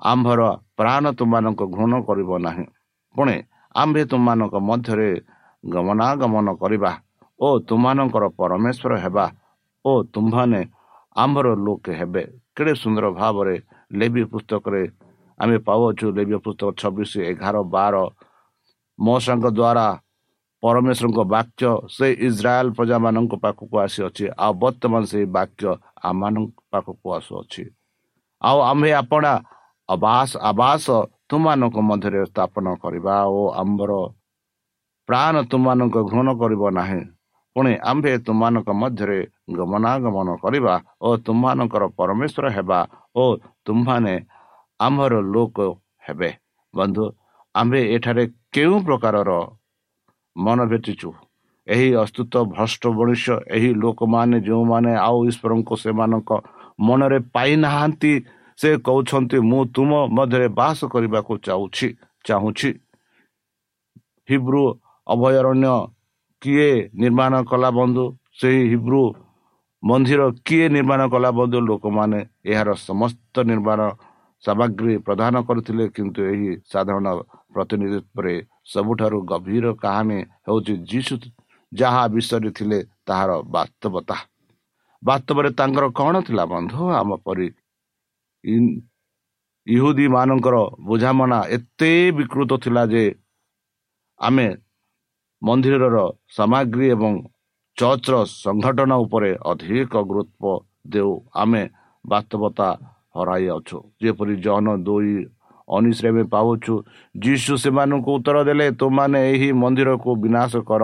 ଆମ୍ଭର 0.03 0.41
ପ୍ରାଣ 0.79 1.05
ତୁମମାନଙ୍କୁ 1.19 1.65
ଘୃଣ 1.75 1.93
କରିବ 2.09 2.31
ନାହିଁ। 2.47 2.67
ପୁଣି 3.15 3.37
ଆମ୍ଭେ 3.75 4.03
ତୁମମାନଙ୍କ 4.11 4.55
ମଧ୍ୟରେ 4.69 5.11
ଗମନାଗମନ 5.65 6.47
କରିବା 6.63 6.93
ଓ 7.41 7.47
ତୁମମାନଙ୍କର 7.69 8.25
ପରମେଶ୍ୱର 8.39 8.93
ହେବା 9.05 9.27
ଓ 9.85 9.93
ତୁମ୍ଭମାନେ 10.13 10.61
ଆମ୍ଭର 11.17 11.47
ଲୋକ 11.67 11.85
ହେବେ। 12.01 12.25
କେଡ଼େ 12.57 12.75
ସୁନ୍ଦର 12.83 13.07
ଭାବରେ 13.21 13.55
ଲେବି 13.99 14.23
ପୁସ୍ତକରେ 14.33 14.83
ଆମେ 15.41 15.57
ପାଉଅଛୁ। 15.67 16.07
ଲେବି 16.19 16.37
ପୁସ୍ତକ 16.45 16.69
ଛବିଶ 16.81 17.13
ଏଗାର 17.31 17.57
ବାର। 17.75 17.95
ମୋ 18.99 19.15
ସାଙ୍ଗ 19.27 19.45
ଦ୍ୱାରା 19.59 19.87
ପରମେଶ୍ୱରଙ୍କ 20.63 21.21
ବାକ୍ୟ 21.35 21.71
ସେ 21.97 22.07
ଇସ୍ରାଏଲ 22.29 22.67
ପ୍ରଜାମାନଙ୍କ 22.77 23.33
ପାଖକୁ 23.45 23.75
ଆସିଅଛି। 23.85 24.25
ଆଉ 24.45 24.53
ବର୍ତ୍ତମାନ 24.63 25.03
ସେଇ 25.13 25.27
ବାକ୍ୟ 25.37 25.65
ଆମମାନଙ୍କ 26.09 26.55
ପାଖକୁ 26.73 27.07
ଆସୁଅଛି। 27.19 27.65
ଆଉ 28.43 28.59
ଆମ୍ଭେ 28.71 28.91
ଆପଣା 29.03 29.33
ଆବାସ 29.89 30.31
ଆବାସ 30.51 30.85
ତୁମମାନଙ୍କ 31.29 31.77
ମଧ୍ୟରେ 31.89 32.21
ସ୍ଥାପନ 32.31 32.67
କରିବା 32.83 33.15
ଓ 33.39 33.41
ଆମ୍ଭର 33.63 33.93
ପ୍ରାଣ 35.09 35.35
ତୁମମାନଙ୍କ 35.51 35.97
ଘୃଣ 36.11 36.29
କରିବ 36.41 36.63
ନାହିଁ। 36.79 37.03
ପୁଣି 37.57 37.73
ଆମ୍ଭେ 37.91 38.13
ତୁମମାନଙ୍କ 38.27 38.69
ମଧ୍ୟରେ 38.83 39.19
ଗମନାଗମନ 39.59 40.29
କରିବା 40.43 40.75
ଓ 41.07 41.09
ତୁମମାନଙ୍କର 41.27 41.85
ପରମେଶ୍ୱର 41.99 42.45
ହେବା 42.57 42.81
ଓ 43.17 43.25
ତୁମ୍ଭମାନେ 43.65 44.15
ଆମ୍ଭର 44.81 45.15
ଲୋକ 45.35 45.57
ହେବେ। 46.07 46.31
ବନ୍ଧୁ 46.75 47.05
ଆମ୍ଭେ 47.55 47.81
ଏଠାରେ 47.95 48.25
କେଉଁ 48.55 48.77
ପ୍ରକାରର 48.87 49.31
ମନ 50.37 50.59
ଭେଟିଛୁ? 50.71 51.11
ଏହି 51.67 51.89
ଅସ୍ତିତ୍ୱ 52.03 52.49
ଭ୍ରଷ୍ଟ 52.53 52.83
ମଣିଷ 52.99 53.25
ଏହି 53.57 53.71
ଲୋକମାନେ 53.83 54.37
ଯେଉଁମାନେ 54.47 54.93
ଆଉ 55.09 55.19
ଈଶ୍ୱରଙ୍କୁ 55.31 55.75
ସେମାନଙ୍କ 55.83 56.31
ମନରେ 56.87 57.19
ପାଇନାହାନ୍ତି 57.35 58.13
ସେ 58.59 58.71
କହୁଛନ୍ତି 58.87 59.39
ମୁଁ 59.51 59.61
ତୁମ 59.75 59.91
ମଧ୍ୟରେ 60.17 60.49
ବାସ 60.59 60.79
କରିବାକୁ 60.93 61.33
ଚାହୁଁଛି 61.47 61.89
ଚାହୁଁଛି। 62.27 62.71
ହିବ୍ରୁ 64.29 64.63
ଅଭୟାରଣ୍ୟ 65.07 65.75
କିଏ 66.43 66.71
ନିର୍ମାଣ 67.03 67.33
କଲା 67.51 67.71
ବନ୍ଧୁ? 67.79 68.05
ସେହି 68.41 68.63
ହିବ୍ରୁ 68.73 69.03
ମନ୍ଦିର 69.83 70.23
କିଏ 70.47 70.67
ନିର୍ମାଣ 70.77 71.01
କଲା 71.13 71.31
ବନ୍ଧୁ? 71.39 71.59
ଲୋକମାନେ 71.71 72.19
ଏହାର 72.53 72.71
ସମସ୍ତ 72.89 73.35
ନିର୍ମାଣ 73.51 73.81
ସାମଗ୍ରୀ 74.45 74.95
ପ୍ରଦାନ 75.07 75.35
କରିଥିଲେ 75.49 75.85
କିନ୍ତୁ 75.97 76.21
ଏହି 76.33 76.51
ସାଧାରଣ 76.73 77.07
ପ୍ରତିନିଧିତ୍ୱରେ 77.55 78.35
ସବୁଠାରୁ 78.73 79.19
ଗଭୀର 79.31 79.67
କାହାଣୀ 79.85 80.19
ହେଉଛି 80.47 80.75
ଯୀଶୁ 80.91 81.15
ଯାହା 81.73 82.03
ବିଷୟରେ 82.15 82.51
ଥିଲେ 82.59 82.79
ତାହାର 83.09 83.31
ବାସ୍ତବତା। 83.55 84.17
ବାସ୍ତବରେ 85.03 85.51
ତାଙ୍କର 85.59 85.85
କ'ଣ 85.99 86.15
ଥିଲା 86.29 86.45
ବନ୍ଧୁ? 86.55 86.81
ଆମ 87.01 87.11
ପରି 87.27 87.49
ଇହୁଦୀ 89.67 90.07
ମାନଙ୍କର 90.17 90.57
ବୁଝାମଣା 90.89 91.39
ଏତେ 91.57 91.93
ବିକୃତ 92.19 92.51
ଥିଲା 92.65 92.83
ଯେ 92.93 93.05
ଆମେ 94.21 94.47
ମନ୍ଦିରର 95.43 95.99
ସାମଗ୍ରୀ 96.37 96.87
ଏବଂ 96.97 97.13
ଚର୍ଚ୍ଚର 97.77 98.15
ସଂଗଠନ 98.45 98.91
ଉପରେ 99.05 99.31
ଅଧିକ 99.51 99.93
ଗୁରୁତ୍ୱ 100.09 100.63
ଦେଉ 100.93 101.13
ଆମେ 101.43 101.63
ବାସ୍ତବତା 102.05 102.69
ହରାଇ 103.17 103.47
ଅଛୁ। 103.57 103.79
ଯେପରି 104.03 104.35
ଜହନ 104.45 104.67
ଦୁଇ 104.87 105.15
ଅନିଶ୍ରେ 105.69 106.09
ଆମେ 106.13 106.25
ପାଉଛୁ 106.35 106.75
ଯୀଶୁ 107.15 107.53
ସେମାନଙ୍କୁ 107.65 108.11
ଉତ୍ତର 108.19 108.37
ଦେଲେ 108.49 108.67
ତୁମାନେ 108.81 109.21
ଏହି 109.33 109.49
ମନ୍ଦିରକୁ 109.63 110.11
ବିନାଶ 110.23 110.53
କର। 110.69 110.83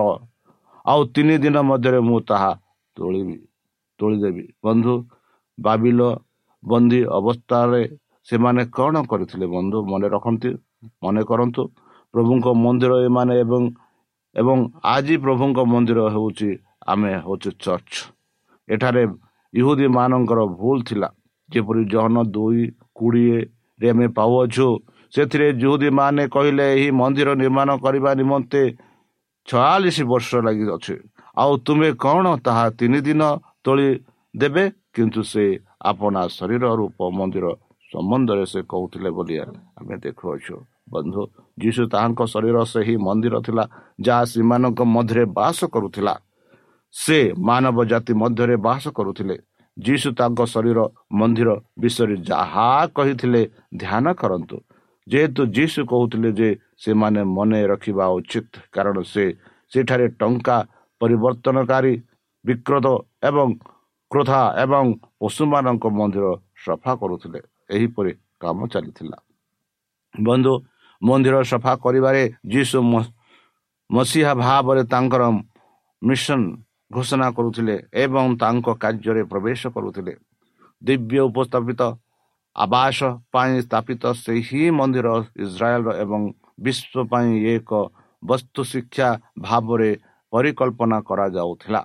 ଆଉ 0.85 1.01
ତିନି 1.15 1.35
ଦିନ 1.45 1.57
ମଧ୍ୟରେ 1.71 2.01
ମୁଁ 2.09 2.19
ତାହା 2.29 2.53
ତୋଳିବି 2.97 3.37
ତୋଳିଦେବି। 4.01 4.45
ବନ୍ଧୁ 4.65 4.95
ବାବିଲ 5.59 6.01
ବନ୍ଦୀ 6.63 7.01
ଅବସ୍ଥାରେ 7.19 7.83
ସେମାନେ 8.29 8.63
କ'ଣ 8.77 8.95
କରିଥିଲେ? 9.11 9.47
ବନ୍ଧୁ 9.57 9.79
ମନେ 9.93 10.07
ରଖନ୍ତି 10.15 10.51
ମନେ 11.05 11.23
କରନ୍ତୁ 11.31 11.63
ପ୍ରଭୁଙ୍କ 12.15 12.47
ମନ୍ଦିର 12.65 12.93
ଏମାନେ 13.09 13.35
ଏବଂ 13.45 13.63
ଏବଂ 14.41 14.59
ଆଜି 14.95 15.17
ପ୍ରଭୁଙ୍କ 15.25 15.59
ମନ୍ଦିର 15.73 16.01
ହେଉଛି 16.15 16.51
ଆମେ 16.93 17.13
ହେଉଛୁ 17.25 17.51
ଚର୍ଚ୍ଚ। 17.65 17.95
ଏଠାରେ 18.69 19.03
ଇହୁଦୀ 19.55 19.87
ମାନଙ୍କର 19.97 20.41
ଭୁଲ 20.61 20.79
ଥିଲା। 20.89 21.09
ଯେପରି 21.49 21.83
ଜହନ 21.93 22.17
ଦୁଇ 22.35 22.63
କୋଡ଼ିଏରେ 22.99 23.87
ଆମେ 23.93 24.07
ପାଉଅଛୁ 24.19 24.69
ସେଥିରେ 25.13 25.49
ଯୁହୁଦୀ 25.63 25.89
ମାନେ 25.99 26.25
କହିଲେ 26.35 26.65
ଏହି 26.75 26.89
ମନ୍ଦିର 27.01 27.29
ନିର୍ମାଣ 27.43 27.69
କରିବା 27.85 28.11
ନିମନ୍ତେ 28.21 28.63
ଛୟାଳିଶ 29.49 29.99
ବର୍ଷ 30.13 30.31
ଲାଗିଅଛି। 30.47 30.95
ଆଉ 31.41 31.53
ତୁମେ 31.67 31.89
କ'ଣ 32.05 32.27
ତାହା 32.47 32.67
ତିନି 32.79 32.99
ଦିନ 33.09 33.23
ତୋଳି 33.65 33.89
ଦେବେ? 34.35 34.65
କିନ୍ତୁ 34.95 35.21
ସେ 35.33 35.45
ଆପଣା 35.91 36.23
ଶରୀର 36.37 36.65
ରୂପ 36.81 36.99
ମନ୍ଦିର 37.19 37.47
ସମ୍ବନ୍ଧରେ 37.91 38.45
ସେ 38.53 38.61
କହୁଥିଲେ 38.73 39.11
ବୋଲି 39.17 39.35
ଆମେ 39.79 39.95
ଦେଖୁଅଛୁ। 40.05 40.57
ବନ୍ଧୁ 40.93 41.23
ଯୀଶୁ 41.63 41.83
ତାହାଙ୍କ 41.93 42.21
ଶରୀର 42.35 42.57
ସେହି 42.73 42.95
ମନ୍ଦିର 43.07 43.37
ଥିଲା 43.47 43.65
ଯାହା 44.07 44.25
ସେମାନଙ୍କ 44.33 44.81
ମଧ୍ୟରେ 44.95 45.25
ବାସ 45.39 45.59
କରୁଥିଲା। 45.75 46.15
ସେ 46.95 47.19
ମାନବ 47.49 47.77
ଜାତି 47.91 48.13
ମଧ୍ୟରେ 48.23 48.57
ବାସ 48.67 48.85
କରୁଥିଲେ। 48.99 49.37
ଯୀଶୁ 49.77 50.09
ତାଙ୍କ 50.21 50.41
ଶରୀର 50.55 50.79
ମନ୍ଦିର 51.19 51.51
ବିଷୟରେ 51.83 52.17
ଯାହା 52.31 52.69
କହିଥିଲେ 52.97 53.43
ଧ୍ୟାନ 53.83 54.05
କରନ୍ତୁ। 54.21 54.57
ଯେହେତୁ 55.07 55.43
ଯୀଶୁ 55.57 55.81
କହୁଥିଲେ 55.93 56.31
ଯେ 56.39 56.49
ସେମାନେ 56.85 57.21
ମନେ 57.37 57.61
ରଖିବା 57.73 58.07
ଉଚିତ 58.19 58.51
କାରଣ 58.75 58.97
ସେ 59.13 59.25
ସେଠାରେ 59.73 60.07
ଟଙ୍କା 60.21 60.57
ପରିବର୍ତ୍ତନକାରୀ 61.01 61.95
ବିକ୍ରତ 62.45 62.87
ଏବଂ 63.29 63.49
କ୍ରୋଧା 64.11 64.41
ଏବଂ 64.65 64.87
ପଶୁମାନଙ୍କ 65.21 65.85
ମନ୍ଦିର 65.99 66.27
ସଫା 66.65 66.93
କରୁଥିଲେ। 67.01 67.41
ଏହିପରି 67.77 68.13
କାମ 68.43 68.59
ଚାଲିଥିଲା। 68.73 69.19
ବନ୍ଧୁ 70.15 70.53
ମନ୍ଦିର 71.03 71.37
ସଫା 71.51 71.73
କରିବାରେ 71.85 72.23
ଯୀଶୁ 72.53 72.79
ମସିହା 73.91 74.33
ଭାବରେ 74.45 74.83
ତାଙ୍କର 74.93 75.23
ମିଶନ 76.03 76.41
ଘୋଷଣା 76.95 77.29
କରୁଥିଲେ 77.37 77.77
ଏବଂ 78.05 78.25
ତାଙ୍କ 78.43 78.67
କାର୍ଯ୍ୟରେ 78.83 79.23
ପ୍ରବେଶ 79.33 79.61
କରୁଥିଲେ। 79.75 80.13
ଦିବ୍ୟ 80.83 81.21
ଉପସ୍ଥାପିତ 81.31 81.81
ଆବାସ 82.57 82.99
ପାଇଁ 83.33 83.53
ସ୍ଥାପିତ 83.65 84.03
ସେହି 84.25 84.63
ମନ୍ଦିର 84.79 85.09
ଇସ୍ରାଏଲର 85.45 85.91
ଏବଂ 86.03 86.21
ବିଶ୍ୱ 86.65 87.09
ପାଇଁ 87.11 87.31
ଏକ 87.55 87.71
ବସ୍ତୁ 88.23 88.61
ଶିକ୍ଷା 88.73 89.09
ଭାବରେ 89.47 89.91
ପରିକଳ୍ପନା 90.33 90.99
କରାଯାଉଥିଲା। 91.09 91.81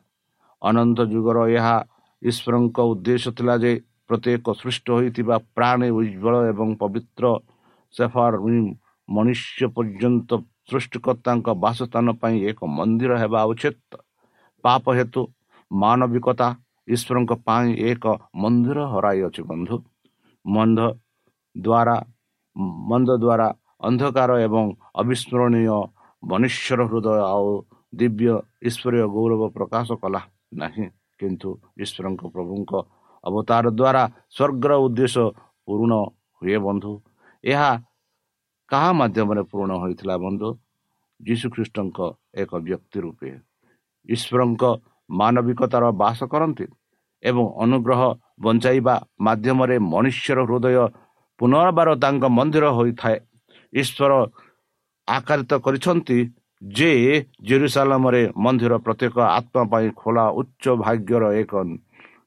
ଅନନ୍ତ 0.61 0.99
ଯୁଗର 1.13 1.37
ଏହା 1.57 1.77
ଈଶ୍ୱରଙ୍କ 2.21 2.77
ଉଦ୍ଦେଶ୍ୟ 2.91 3.29
ଥିଲା 3.37 3.55
ଯେ 3.63 3.71
ପ୍ରତ୍ୟେକ 4.07 4.45
ସୃଷ୍ଟ 4.61 4.85
ହୋଇଥିବା 4.97 5.35
ପ୍ରାଣୀ 5.55 5.89
ଉଜ୍ଜଳ 5.99 6.35
ଏବଂ 6.51 6.67
ପବିତ୍ର 6.81 7.23
ସେଫାର 7.93 8.33
ମନୁଷ୍ୟ 9.09 9.67
ପର୍ଯ୍ୟନ୍ତ 9.75 10.29
ସୃଷ୍ଟିକର୍ତ୍ତାଙ୍କ 10.69 11.47
ବାସସ୍ଥାନ 11.63 12.07
ପାଇଁ 12.21 12.35
ଏକ 12.49 12.59
ମନ୍ଦିର 12.77 13.11
ହେବା 13.21 13.41
ଉଚିତ। 13.51 13.91
ପାପ 14.63 14.83
ହେତୁ 14.97 15.21
ମାନବିକତା 15.71 16.47
ଈଶ୍ୱରଙ୍କ 16.87 17.31
ପାଇଁ 17.47 17.69
ଏକ 17.89 18.03
ମନ୍ଦିର 18.41 18.79
ହରାଇଅଛି 18.93 19.41
ବନ୍ଧୁ। 19.49 19.75
ମନ୍ଦ 20.45 20.79
ଦ୍ୱାରା 21.55 21.95
ମନ୍ଦ 22.89 23.09
ଦ୍ୱାରା 23.23 23.47
ଅନ୍ଧକାର 23.87 24.31
ଏବଂ 24.47 24.65
ଅବିସ୍ମରଣୀୟ 25.01 25.77
ମନୁଷ୍ୟର 26.23 26.79
ହୃଦୟ 26.89 27.07
ଆଉ 27.33 27.49
ଦିବ୍ୟ 27.93 28.33
ଈଶ୍ୱରୀୟ 28.67 29.05
ଗୌରବ 29.15 29.41
ପ୍ରକାଶ 29.57 29.87
କଲା 30.01 30.21
ନାହିଁ। 30.61 30.85
କିନ୍ତୁ 31.19 31.49
ଈଶ୍ୱରଙ୍କ 31.83 32.21
ପ୍ରଭୁଙ୍କ 32.35 32.71
ଅବତାର 33.23 33.65
ଦ୍ୱାରା 33.79 34.03
ସ୍ୱର୍ଗର 34.35 34.71
ଉଦ୍ଦେଶ୍ୟ 34.85 35.25
ପୂରଣ 35.65 35.91
ହୁଏ 36.41 36.57
ବନ୍ଧୁ। 36.67 36.91
ଏହା 37.43 37.71
କାହା 38.73 38.91
ମାଧ୍ୟମରେ 38.99 39.41
ପୂରଣ 39.51 39.71
ହୋଇଥିଲା 39.81 40.15
ବନ୍ଧୁ? 40.25 40.49
ଯୀଶୁଖ୍ରୀଷ୍ଟଙ୍କ 41.19 41.99
ଏକ 42.41 42.51
ବ୍ୟକ୍ତି 42.67 42.97
ରୂପେ। 43.03 43.29
ଈଶ୍ୱରଙ୍କ 44.09 44.63
ମାନବିକତାର 45.09 45.83
ବାସ 46.01 46.19
କରନ୍ତି 46.33 46.65
ଏବଂ 47.23 47.45
ଅନୁଗ୍ରହ 47.63 48.01
ବଞ୍ଚାଇବା 48.45 48.95
ମାଧ୍ୟମରେ 49.25 49.75
ମନୁଷ୍ୟର 49.93 50.39
ହୃଦୟ 50.49 50.77
ପୁନର୍ବାର 51.39 51.89
ତାଙ୍କ 52.03 52.23
ମନ୍ଦିର 52.37 52.65
ହୋଇଥାଏ। 52.77 53.17
ଈଶ୍ୱର 53.73 54.11
ଆକାରିତ 55.07 55.51
କରିଛନ୍ତି 55.65 56.17
ଯେ 56.61 56.91
ଜେରୁସାଲାମରେ 57.47 58.21
ମନ୍ଦିର 58.43 58.73
ପ୍ରତ୍ୟେକ 58.85 59.15
ଆତ୍ମା 59.37 59.63
ପାଇଁ 59.71 59.87
ଖୋଲା 60.01 60.25
ଉଚ୍ଚ 60.41 60.63
ଭାଗ୍ୟର 60.83 61.23
ଏକ 61.41 61.51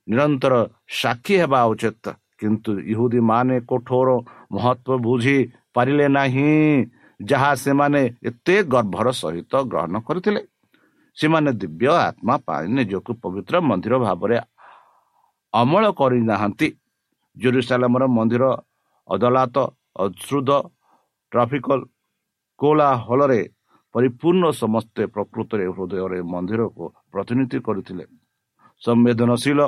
ନିରନ୍ତର 0.09 0.55
ସାକ୍ଷୀ 1.01 1.35
ହେବା 1.43 1.61
ଉଚିତ। 1.73 2.05
କିନ୍ତୁ 2.41 2.71
ଇହୁଦୀ 2.93 3.21
ମାନେ 3.31 3.57
କଠୋର 3.71 4.09
ମହତ୍ଵ 4.55 4.91
ବୁଝି 5.07 5.39
ପାରିଲେ 5.77 6.07
ନାହିଁ। 6.19 6.53
ଯାହା 7.21 7.51
ସେମାନେ 7.65 8.01
ଏତେ 8.29 8.57
ଗର୍ଭର 8.73 9.07
ସହିତ 9.21 9.53
ଗ୍ରହଣ 9.71 9.95
କରିଥିଲେ। 10.07 10.41
ସେମାନେ 11.17 11.51
ଦିବ୍ୟ 11.61 11.89
ଆତ୍ମା 12.07 12.35
ପାଇଁ 12.47 12.67
ନିଜକୁ 12.77 13.13
ପବିତ୍ର 13.23 13.55
ମନ୍ଦିର 13.69 13.95
ଭାବରେ 14.07 14.37
ଅମଳ 15.55 15.85
କରିନାହାନ୍ତି। 16.01 16.69
ଜେରୁସାଲାମର 17.37 18.05
ମନ୍ଦିର 18.17 18.45
ଅଦାଲତ 19.09 19.57
ଅଶ୍ରୁଦ 20.05 20.51
ଟ୍ରାଫିକାଲ 21.33 21.81
କୋଲାହଳରେ 22.61 23.41
ପରିପୂର୍ଣ୍ଣ 23.95 24.45
ସମସ୍ତେ 24.63 25.03
ପ୍ରକୃତରେ 25.15 25.65
ହୃଦୟରେ 25.75 26.19
ମନ୍ଦିରକୁ 26.33 26.85
ପ୍ରତିନିଧି 27.13 27.59
କରିଥିଲେ। 27.67 28.05
ସମ୍ବେଦନଶୀଳ 28.83 29.61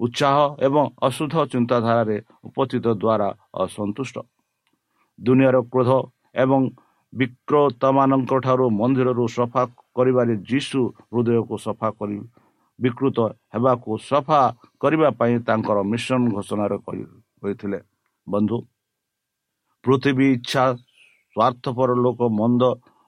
ଉତ୍ସାହ 0.00 0.36
ଏବଂ 0.66 0.84
ଅଶୁଦ୍ଧ 1.06 1.34
ଚିନ୍ତାଧାରାରେ 1.52 2.16
ଉପସ୍ଥିତ 2.48 2.86
ଦ୍ୱାରା 3.02 3.28
ଅସନ୍ତୁଷ୍ଟ। 3.62 4.16
ଦୁନିଆର 5.20 5.58
କ୍ରୋଧ 5.72 5.90
ଏବଂ 6.36 6.62
ବିକ୍ରତମାନଙ୍କ 7.12 8.32
ଠାରୁ 8.40 8.66
ମନ୍ଦିରରୁ 8.72 9.24
ସଫା 9.30 9.62
କରିବାରେ 9.96 10.34
ଯୀଶୁ 10.50 10.80
ହୃଦୟକୁ 11.12 11.56
ସଫା 11.58 11.88
କରି 11.98 12.18
ବିକୃତ 12.78 13.18
ହେବାକୁ 13.54 13.90
ସଫା 14.02 14.40
କରିବା 14.80 15.08
ପାଇଁ 15.20 15.34
ତାଙ୍କର 15.48 15.78
ମିଶନ 15.92 16.22
ଘୋଷଣାରେ 16.34 16.76
ହୋଇଥିଲେ 17.42 17.78
ବନ୍ଧୁ 18.26 18.56
ପୃଥିବୀ 19.84 20.26
ଇଚ୍ଛା 20.36 20.64
ସ୍ୱାର୍ଥପର 21.36 21.90
ଲୋକ 22.04 22.20
ମନ୍ଦ 22.40 22.62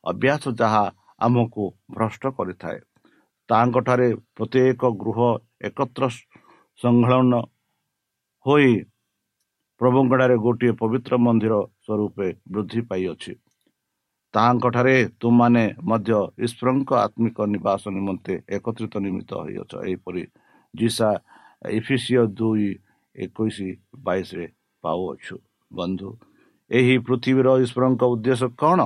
ଅଭ୍ୟାସ 0.04 0.42
ଯାହା 0.60 0.84
ଆମକୁ 1.20 1.64
ଭ୍ରଷ୍ଟ 1.94 2.22
କରିଥାଏ 2.36 2.78
ତାଙ୍କଠାରେ 3.48 4.08
ପ୍ରତ୍ୟେକ 4.36 4.82
ଗୃହ 5.02 5.18
ଏକତ୍ର 5.68 6.02
ସଂଲଗ୍ନ 6.80 7.34
ହୋଇ 8.46 8.70
ପ୍ରଭୁଙ୍କଠାରେ 9.82 10.36
ଗୋଟିଏ 10.46 10.72
ପବିତ୍ର 10.80 11.12
ମନ୍ଦିର 11.26 11.54
ସ୍ୱରୂପେ 11.84 12.28
ବୃଦ୍ଧି 12.52 12.80
ପାଇଅଛି। 12.90 13.32
ତାହାଙ୍କଠାରେ 14.34 14.94
ତୁମମାନେ 15.20 15.64
ମଧ୍ୟ 15.82 16.18
ଈଶ୍ୱରଙ୍କ 16.46 16.90
ଆତ୍ମିକ 17.06 17.38
ନିବାସ 17.54 17.82
ନିମନ୍ତେ 17.96 18.34
ଏକତ୍ରିତ 18.56 18.94
ନିମିତ୍ତ 19.06 19.32
ହୋଇଅଛ। 19.42 19.72
ଏହିପରି 19.86 20.22
ଜିସା 20.74 21.08
ଇଫିସିଓ 21.78 22.22
ଦୁଇ 22.38 22.68
ଏକୋଇଶ 23.16 23.58
ବାଇଶରେ 24.06 24.46
ପାଉଅଛୁ। 24.84 25.36
ବନ୍ଧୁ 25.70 26.08
ଏହି 26.70 26.94
ପୃଥିବୀର 27.06 27.48
ଈଶ୍ୱରଙ୍କ 27.64 28.02
ଉଦ୍ଦେଶ୍ୟ 28.14 28.48
କ'ଣ? 28.60 28.80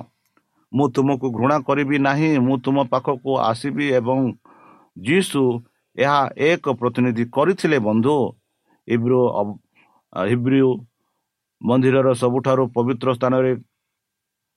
ମୁଁ 0.73 0.87
ତୁମକୁ 0.95 1.27
ଘୃଣା 1.39 1.57
କରିବି 1.69 1.97
ନାହିଁ 2.09 2.31
ମୁଁ 2.47 2.57
ତୁମ 2.65 2.77
ପାଖକୁ 2.93 3.31
ଆସିବି 3.51 3.87
ଏବଂ 4.01 4.19
ଯୀଶୁ 5.07 5.43
ଏହା 5.99 6.21
ଏକ 6.51 6.65
ପ୍ରତିନିଧି 6.81 7.25
କରିଥିଲେ 7.37 7.79
ବନ୍ଧୁ। 7.89 8.17
ଇବ୍ରୁ 8.89 9.21
ହିବ୍ରୁ 10.31 10.71
ମନ୍ଦିରର 11.61 12.09
ସବୁଠାରୁ 12.23 12.63
ପବିତ୍ର 12.77 13.09
ସ୍ଥାନରେ 13.19 13.53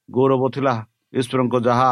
ଗୌରବ 0.10 0.43
ଥିଲା। 0.56 0.74
ଈଶ୍ୱରଙ୍କ 1.19 1.56
ଯାହା 1.67 1.91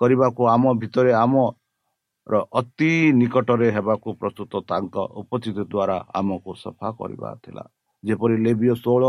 କରିବାକୁ 0.00 0.42
ଆମ 0.54 0.64
ଭିତରେ 0.82 1.12
ଆମର 1.22 2.34
ଅତି 2.60 2.92
ନିକଟରେ 3.20 3.68
ହେବାକୁ 3.76 4.08
ପ୍ରସ୍ତୁତ 4.20 4.52
ତାଙ୍କ 4.70 4.96
ଉପସ୍ଥିତି 5.20 5.62
ଦ୍ୱାରା 5.72 5.96
ଆମକୁ 6.18 6.50
ସଫା 6.64 6.88
କରିବା 6.98 7.30
ଥିଲା। 7.44 7.64
ଯେପରି 8.04 8.36
ଲେବିୟ 8.46 8.74
ଷୋହଳ 8.82 9.04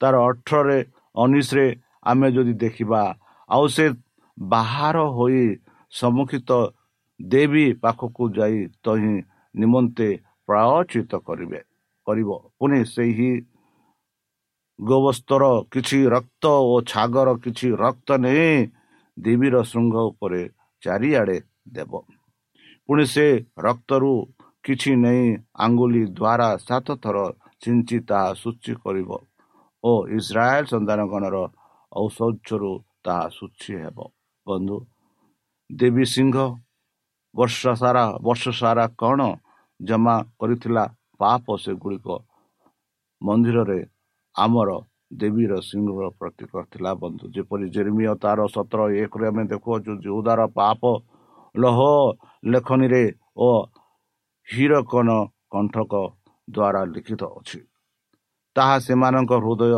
ତାର 0.00 0.14
ଅଠରରେ 0.28 0.78
ଉଣେଇଶରେ 1.22 1.66
ଆମେ 2.10 2.28
ଯଦି 2.36 2.54
ଦେଖିବା 2.64 3.00
ଆଉ 3.50 3.64
ସେ 3.76 3.86
ବାହାର 4.38 4.96
ହୋଇ 5.16 5.44
ସମ୍ମୁଖିତ 5.92 6.50
ଦେବୀ 7.20 7.66
ପାଖକୁ 7.82 8.22
ଯାଇ 8.38 8.58
ତହିଁ 8.84 9.14
ନିମନ୍ତେ 9.54 10.08
ପ୍ରାୟଚିତ 10.48 11.12
କରିବେ। 11.28 11.60
କରିବ। 12.08 12.30
ପୁଣି 12.58 12.80
ସେହି 12.94 13.30
ଗୋବସ୍ତର 14.78 15.44
କିଛି 15.72 15.98
ରକ୍ତ 16.14 16.44
ଓ 16.72 16.74
ଛାଗର 16.90 17.28
କିଛି 17.44 17.68
ରକ୍ତ 17.80 18.08
ନେଇ 18.24 18.50
ଦେବୀର 19.16 19.56
ଶୃଙ୍ଗ 19.70 19.96
ଉପରେ 20.10 20.42
ଚାରିଆଡ଼େ 20.82 21.38
ଦେବ। 21.74 21.92
ପୁଣି 22.88 23.04
ସେ 23.14 23.26
ରକ୍ତରୁ 23.58 24.12
କିଛି 24.64 24.92
ନେଇ 25.04 25.24
ଆଙ୍ଗୁଳି 25.64 26.02
ଦ୍ୱାରା 26.18 26.48
ସାତ 26.66 26.86
ଥର 27.04 27.16
ଛିଞ୍ଚି 27.62 27.98
ତାହା 28.08 28.30
ସୂଚି 28.42 28.72
କରିବ 28.84 29.10
ଓ 29.84 29.92
ଇସ୍ରାଏଲ 30.18 30.64
ସନ୍ତାନଗଣର 30.72 31.36
ଔଷଧରୁ 31.92 32.72
ତାହା 33.04 33.26
ସୂଚି 33.36 33.72
ହେବ। 33.82 33.98
ବନ୍ଧୁ 34.46 34.76
ଦେବୀ 35.70 36.04
ସିଂହ 36.14 36.36
ବର୍ଷ 37.34 37.60
ସାରା 37.80 38.04
ବର୍ଷ 38.26 38.44
ସାରା 38.60 38.84
କ'ଣ 39.00 39.20
ଜମା 39.80 40.16
କରିଥିଲା? 40.40 40.84
ପାପ 41.20 41.44
ସେଗୁଡ଼ିକ 41.64 42.08
ମନ୍ଦିରରେ 43.22 43.78
ଆମର 44.36 44.70
ଦେବୀର 45.20 45.52
ସିଂହର 45.60 46.06
ପ୍ରତୀକ 46.20 46.52
ଥିଲା 46.72 46.92
ବନ୍ଧୁ। 47.02 47.24
ଯେପରି 47.34 47.66
ଜେର୍ମିୟ 47.74 48.14
ତାର 48.24 48.38
ସତର 48.54 48.80
ଏକରେ 49.02 49.24
ଆମେ 49.30 49.42
ଦେଖୁଅଛୁ 49.52 49.92
ଯେଉଁଦାର 50.04 50.40
ପାପ 50.58 50.82
ଲହ 51.54 51.78
ଲେଖନୀରେ 52.52 53.02
ଓ 53.38 53.48
ହିରକନ 54.48 55.08
କଣ୍ଠକ 55.52 55.92
ଦ୍ୱାରା 56.48 56.80
ଲିଖିତ 56.94 57.22
ଅଛି। 57.38 57.60
ତାହା 58.56 58.76
ସେମାନଙ୍କ 58.86 59.32
ହୃଦୟ 59.44 59.74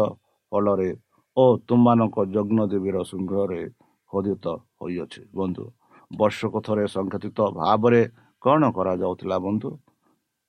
ଫଳରେ 0.52 0.90
ଓ 1.36 1.44
ତୁମମାନଙ୍କ 1.68 2.16
ଯଜ୍ଞ 2.34 2.60
ଦେବୀର 2.72 2.96
ସିଂହରେ 3.10 3.62
ଖୋଦିତ 4.10 4.46
ହୋଇଅଛି। 4.78 5.22
ବନ୍ଧୁ 5.38 5.64
ବର୍ଷକ 6.10 6.54
ଥରେ 6.66 6.84
ସଂଗଠିତ 6.96 7.38
ଭାବରେ 7.58 8.02
କ'ଣ 8.42 8.62
କରାଯାଉଥିଲା 8.76 9.36
ବନ୍ଧୁ? 9.46 9.70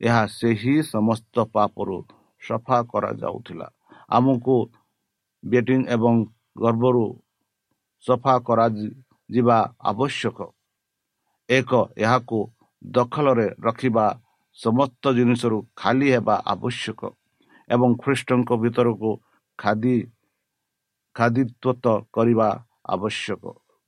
ଏହା 0.02 0.24
ସେହି 0.38 0.76
ସମସ୍ତ 0.94 1.36
ପାପରୁ 1.54 1.98
ସଫା 2.42 2.78
କରାଯାଉଥିଲା। 2.92 3.68
ଆମକୁ 4.10 4.56
ବେଟିଂ 5.44 5.82
ଏବଂ 5.96 6.14
ଗର୍ଭରୁ 6.64 7.06
ସଫା 8.06 8.36
କରାଯିବା 8.48 9.60
ଆବଶ୍ୟକ। 9.92 10.40
ଏକ 11.50 11.72
ଏହାକୁ 11.98 12.40
ଦଖଲରେ 12.92 13.48
ରଖିବା 13.68 14.06
ସମସ୍ତ 14.58 15.04
ଜିନିଷରୁ 15.18 15.58
ଖାଲି 15.76 16.08
ହେବା 16.16 16.36
ଆବଶ୍ୟକ 16.54 17.02
ଏବଂ 17.70 17.90
ଖ୍ରୀଷ୍ଟଙ୍କ 18.04 18.50
ଭିତରକୁ 18.64 19.12
ଖାଦି 19.60 19.96
ଖାଦିତ୍ୱତ 21.16 21.86
କରିବା 22.16 22.50
ଆବଶ୍ୟକ। 22.96 23.44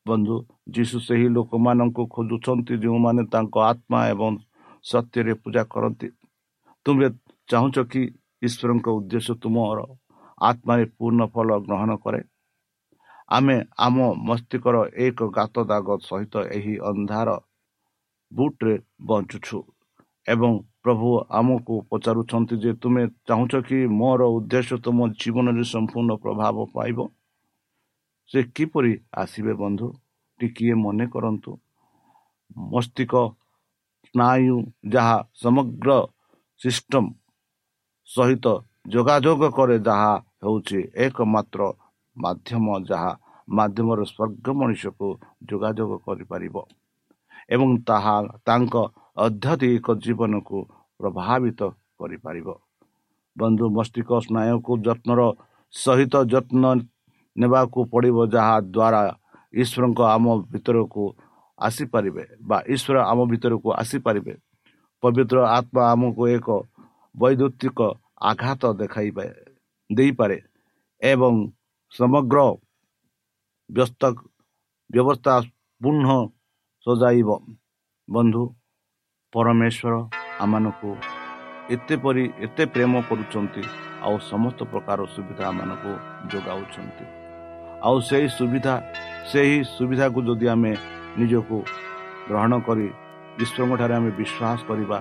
ବନ୍ଧୁ 0.06 0.36
ଯୀଶୁ 0.76 0.98
ସେହି 1.08 1.28
ଲୋକମାନଙ୍କୁ 1.36 2.04
ଖୋଜୁଛନ୍ତି 2.14 2.74
ଯେଉଁମାନେ 2.84 3.24
ତାଙ୍କ 3.34 3.56
ଆତ୍ମା 3.72 4.00
ଏବଂ 4.14 4.32
ସତ୍ୟରେ 4.86 5.34
ପୂଜା 5.34 5.64
କରନ୍ତି। 5.64 6.08
ତୁମେ 6.86 7.08
ଚାହୁଁଛ 7.50 7.78
କି 7.92 8.02
ଈଶ୍ୱରଙ୍କ 8.42 8.88
ଉଦ୍ଦେଶ୍ୟ 8.98 9.34
ତୁମର 9.42 9.80
ଆତ୍ମାରେ 10.42 10.86
ପୂର୍ଣ୍ଣ 10.98 11.22
ଫଳ 11.34 11.50
ଗ୍ରହଣ 11.68 11.92
କରେ? 12.04 12.22
ଆମେ 13.30 13.56
ଆମ 13.78 13.98
ମସ୍ତିଷ୍କର 14.30 14.76
ଏକ 15.06 15.20
ଗାତ 15.38 15.56
ଦାଗ 15.64 15.88
ସହିତ 16.02 16.34
ଏହି 16.58 16.74
ଅନ୍ଧାର 16.90 17.30
ବୁଟରେ 18.32 18.76
ବଞ୍ଚୁଛୁ 19.06 19.60
ଏବଂ 20.28 20.52
ପ୍ରଭୁ 20.84 21.10
ଆମକୁ 21.40 21.76
ପଚାରୁଛନ୍ତି 21.90 22.56
ଯେ 22.64 22.72
ତୁମେ 22.74 23.04
ଚାହୁଁଛ 23.28 23.54
କି 23.68 23.80
ମୋର 24.00 24.22
ଉଦ୍ଦେଶ୍ୟ 24.36 24.76
ତୁମ 24.86 24.98
ଜୀବନରେ 25.20 25.64
ସମ୍ପୂର୍ଣ୍ଣ 25.74 26.12
ପ୍ରଭାବ 26.24 26.56
ପାଇବ? 26.76 27.00
ସେ 28.32 28.40
କିପରି 28.56 28.94
ଆସିବେ 29.14 29.54
ବନ୍ଧୁ? 29.54 29.88
ଟିକିଏ 30.40 30.76
ମନେ 30.76 31.06
କରନ୍ତୁ। 31.08 31.52
ମସ୍ତିଷ୍କ 32.72 33.14
ସ୍ନାୟୁ 34.14 34.56
ଯାହା 34.94 35.18
ସମଗ୍ର 35.44 35.90
ସିଷ୍ଟମ 36.62 37.06
ସହିତ 38.10 38.46
ଯୋଗାଯୋଗ 38.94 39.42
କରେ 39.58 39.78
ଯାହା 39.88 40.14
ହେଉଛି 40.44 40.80
ଏକମାତ୍ର 41.06 41.62
ମାଧ୍ୟମ 42.16 42.66
ଯାହା 42.90 43.12
ମାଧ୍ୟମରେ 43.48 44.04
ସ୍ୱର୍ଗ 44.12 44.48
ମଣିଷକୁ 44.60 45.08
ଯୋଗାଯୋଗ 45.50 45.92
କରିପାରିବ 46.06 46.56
ଏବଂ 47.50 47.70
ତାହା 47.88 48.16
ତାଙ୍କ 48.48 48.76
ଆଧ୍ୟାତ୍ମିକ 49.26 49.88
ଜୀବନକୁ 50.04 50.58
ପ୍ରଭାବିତ 51.00 51.62
କରିପାରିବ। 52.00 52.48
ବନ୍ଧୁ 53.36 53.66
ମସ୍ତିଷ୍କ 53.78 54.12
ସ୍ନାୟୁକୁ 54.26 54.72
ଯତ୍ନର 54.86 55.22
ସହିତ 55.74 56.14
ଯତ୍ନ 56.34 56.64
ନେବାକୁ 57.36 57.80
ପଡ଼ିବ 57.92 58.18
ଯାହା 58.36 58.56
ଦ୍ୱାରା 58.76 59.02
ଈଶ୍ୱରଙ୍କ 59.54 60.00
ଆମ 60.16 60.26
ଭିତରକୁ 60.54 61.04
ଆସିପାରିବେ 61.68 62.24
ବା 62.42 62.58
ଈଶ୍ୱର 62.74 62.98
ଆମ 63.12 63.20
ଭିତରକୁ 63.32 63.70
ଆସିପାରିବେ 63.82 64.34
ପବିତ୍ର 65.04 65.38
ଆତ୍ମା 65.50 65.84
ଆମକୁ 65.94 66.24
ଏକ 66.36 66.48
ବୈଦ୍ୟୁତିକ 67.16 67.80
ଆଘାତ 68.24 68.62
ଦେଖାଇବେ 68.80 69.26
ଦେଇପାରେ 69.90 70.38
ଏବଂ 71.02 71.34
ସମଗ୍ର 71.92 72.38
ବ୍ୟସ୍ତ 73.70 74.04
ବ୍ୟବସ୍ଥା 74.90 75.36
ପୁନଃ 75.82 76.10
ସଜାଇବ 76.88 77.30
ବନ୍ଧୁ 78.08 78.44
ପରମେଶ୍ୱର 79.34 79.94
ଆମମାନଙ୍କୁ 80.44 80.92
ଏତେ 81.74 81.96
ପରି 82.04 82.24
ଏତେ 82.46 82.64
ପ୍ରେମ 82.74 82.94
କରୁଛନ୍ତି 83.10 83.64
ଆଉ 84.04 84.16
ସମସ୍ତ 84.24 84.60
ପ୍ରକାର 84.72 85.00
ସୁବିଧା 85.16 85.44
ଆମମାନଙ୍କୁ 85.52 85.94
ଯୋଗାଉଛନ୍ତି 86.32 87.06
ଆଉ 87.82 87.98
ସେହି 88.10 88.28
ସୁବିଧା 88.38 88.74
ସେହି 89.30 89.58
ସୁବିଧାକୁ 89.70 90.20
ଯଦି 90.28 90.48
ଆମେ 90.54 90.74
ନିଜକୁ 91.18 91.58
ଗ୍ରହଣ 92.28 92.54
କରି 92.68 92.88
ଈଶ୍ୱରଙ୍କଠାରେ 93.36 93.94
ଆମେ 93.98 94.12
ବିଶ୍ୱାସ 94.20 94.60
କରିବା 94.70 94.98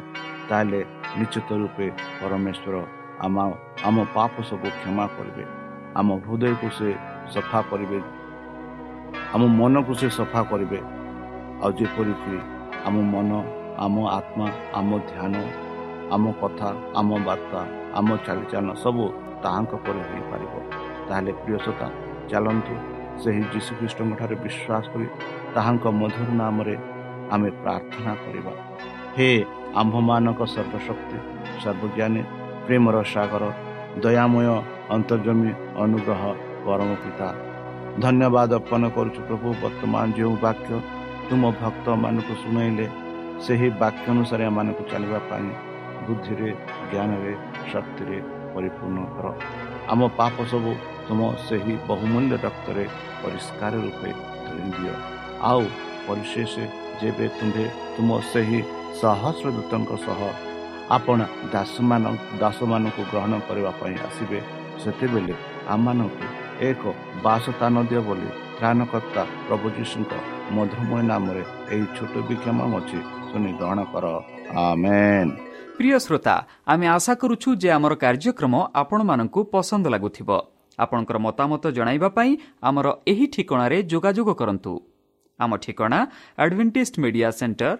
ତାହେଲେ 0.48 0.80
ନିଶ୍ଚିତ 1.18 1.48
ରୂପେ 1.60 1.86
ପରମେଶ୍ୱର 2.20 2.74
ଆମ 3.24 3.36
ଆମ 3.88 3.96
ପାପ 4.16 4.34
ସବୁ 4.48 4.68
କ୍ଷମା 4.78 5.04
କରିବେ 5.16 5.44
ଆମ 5.98 6.08
ହୃଦୟକୁ 6.24 6.68
ସେ 6.78 6.88
ସଫା 7.34 7.60
କରିବେ 7.70 7.98
ଆମ 9.32 9.42
ମନକୁ 9.58 9.92
ସେ 10.00 10.08
ସଫା 10.18 10.40
କରିବେ 10.50 10.80
ଆଉ 11.60 11.70
ଯେପରିକି 11.78 12.36
ଆମ 12.86 12.94
ମନ 13.12 13.30
ଆମ 13.84 13.96
ଆତ୍ମା 14.10 14.46
ଆମ 14.78 14.90
ଧ୍ୟାନ 15.10 15.34
ଆମ 16.14 16.24
କଥା 16.40 16.68
ଆମ 16.98 17.10
ବାର୍ତ୍ତା 17.26 17.60
ଆମ 17.98 18.08
ଚାଲିଚାଳନ 18.26 18.70
ସବୁ 18.82 19.04
ତାହାଙ୍କ 19.42 19.72
ପରି 19.84 20.00
ହୋଇପାରିବ 20.10 20.52
ତାହେଲେ 21.06 21.32
ପ୍ରିୟସତା 21.42 21.86
ଚାଲନ୍ତୁ 22.30 22.74
ସେହି 23.22 23.42
ଯୀଶୁଖ୍ରୀଷ୍ଟଙ୍କ 23.52 24.12
ଠାରେ 24.20 24.36
ବିଶ୍ୱାସ 24.44 24.84
କରି 24.92 25.06
ତାହାଙ୍କ 25.54 25.84
ମଧୁର 26.00 26.28
ନାମରେ 26.40 26.76
ଆମେ 27.34 27.48
ପ୍ରାର୍ଥନା 27.62 28.12
କରିବା। 28.22 28.52
ହେ 29.16 29.30
ଆମ୍ଭମାନଙ୍କ 29.80 30.40
ସର୍ବଶକ୍ତି 30.54 31.18
ସର୍ବଜ୍ଞାନୀ 31.62 32.22
ପ୍ରେମର 32.66 32.96
ସାଗର 33.12 33.44
ଦୟାମୟ 34.04 34.46
ଅନ୍ତର୍ଜମୀ 34.96 35.50
ଅନୁଗ୍ରହ 35.84 36.22
ପରମ 36.64 36.90
ପିତା 37.02 37.28
ଧନ୍ୟବାଦ 38.04 38.50
ଅର୍ପଣ 38.58 38.82
କରୁଛୁ 38.96 39.20
ପ୍ରଭୁ 39.28 39.48
ବର୍ତ୍ତମାନ 39.62 40.06
ଯେଉଁ 40.18 40.34
ବାକ୍ୟ 40.46 40.70
ତୁମ 41.28 41.42
ଭକ୍ତମାନଙ୍କୁ 41.62 42.34
ଶୁଣାଇଲେ 42.42 42.86
ସେହି 43.44 43.68
ବାକ୍ୟ 43.82 44.06
ଅନୁସାରେ 44.14 44.42
ଏମାନଙ୍କୁ 44.50 44.82
ଚାଲିବା 44.92 45.18
ପାଇଁ 45.30 45.48
ବୁଦ୍ଧିରେ 46.06 46.50
ଜ୍ଞାନରେ 46.90 47.32
ଶକ୍ତିରେ 47.72 48.16
ପରିପୂର୍ଣ୍ଣ 48.54 48.98
କର। 49.14 49.26
ଆମ 49.92 50.00
ପାପ 50.18 50.36
ସବୁ 50.52 50.70
ତୁମ 51.06 51.20
ସେହି 51.46 51.74
ବହୁମୂଲ୍ୟ 51.88 52.34
ରକ୍ତରେ 52.46 52.84
ପରିଷ୍କାର 53.22 53.72
ରୂପେ 53.84 54.10
ଦିଅ 54.76 54.94
ଆଉ 55.50 55.62
ପରିଶେଷ 56.06 56.54
ଯେବେ 57.00 57.26
ତୁମ୍ଭେ 57.38 57.64
ତୁମ 57.94 58.10
ସେହି 58.32 58.60
ସହସ୍ର 59.00 59.46
ଦୂତଙ୍କ 59.56 59.90
ସହ 60.06 60.20
ଆପଣ 60.96 61.18
ଦାସମାନ 61.54 62.04
ଦାସମାନଙ୍କୁ 62.42 63.02
ଗ୍ରହଣ 63.10 63.32
କରିବା 63.48 63.70
ପାଇଁ 63.80 63.96
ଆସିବେ 64.08 64.38
ସେତେବେଳେ 64.82 65.34
ଆମମାନଙ୍କୁ 65.74 66.26
ଏକ 66.68 66.82
ବାସସ୍ଥାନ 67.24 67.74
ଦିଅ 67.90 68.02
ବୋଲି 68.08 68.28
ତ୍ରାଣକର୍ତ୍ତା 68.58 69.22
ପ୍ରଭୁ 69.46 69.66
ଯୀଶୁଙ୍କ 69.76 70.12
ମଧୁମୟ 70.56 71.02
ନାମରେ 71.10 71.42
ଏହି 71.72 71.86
ଛୋଟ 71.96 72.14
ବିକ୍ଷମ 72.28 72.58
ଅଛି 72.78 72.98
ଶୁଣି 73.28 73.50
ଗ୍ରହଣ 73.58 73.78
କର। 73.92 74.06
ଆମେନ୍। 74.66 75.30
ପ୍ରିୟ 75.76 75.96
ଶ୍ରୋତା 76.04 76.34
ଆମେ 76.72 76.86
ଆଶା 76.96 77.12
କରୁଛୁ 77.22 77.48
ଯେ 77.62 77.68
ଆମର 77.76 77.92
କାର୍ଯ୍ୟକ୍ରମ 78.04 78.54
ଆପଣମାନଙ୍କୁ 78.80 79.40
ପସନ୍ଦ 79.52 79.84
ଲାଗୁଥିବ। 79.94 80.30
ଆପଣଙ୍କର 80.78 81.16
ମତାମତ 81.26 81.64
ଜଣାଇବା 81.76 82.08
ପାଇଁ 82.16 82.30
ଆମର 82.68 82.86
ଏହି 83.10 83.26
ଠିକଣାରେ 83.34 83.78
ଯୋଗାଯୋଗ 83.92 84.30
କରନ୍ତୁ। 84.40 84.72
ଆମ 85.38 85.52
ଠିକଣା 85.64 86.00
Adventist 86.38 86.94
media 87.04 87.30
centre 87.38 87.72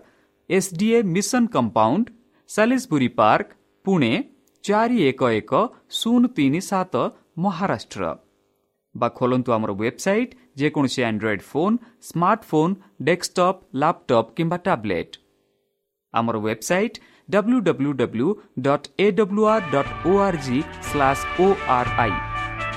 SDA 0.51 0.99
mission 1.15 1.45
compound 1.55 2.07
Salisbury 2.51 3.09
park 3.19 3.49
Pune 3.85 4.13
ଚାରି 4.65 4.99
ଏକ 5.11 5.21
ଏକ 5.39 5.53
ଶୂନ 5.99 6.23
ତିନି 6.37 6.61
ସାତ 6.71 6.95
ମହାରାଷ୍ଟ୍ର 7.45 8.03
ବା 8.95 9.09
ଖୋଲନ୍ତୁ 9.19 9.51
ଆମର 9.57 9.71
ୱେବସାଇଟ୍ 9.75 10.37
ଯେକୌଣସି 10.61 11.01
android 11.09 11.45
phone 11.51 11.77
smartphone 12.09 12.75
desktop 13.09 13.63
laptop 13.83 14.35
କିମ୍ବା 14.37 14.59
ଟ୍ୟାବ୍ଲେଟ୍ 14.67 15.15
ଆମର 16.15 16.37
website 16.41 17.01
W 17.29 17.59
W 17.69 17.93
W 18.01 18.29
dot 18.67 18.91
A 18.99 19.07
W 19.19 19.49
R 19.55 19.65
dot 19.73 19.93
O 20.07 20.13
R 20.27 20.39
G 20.45 20.59
slash 20.91 21.27
O 21.41 21.49
R 21.79 21.91
I 21.99 22.32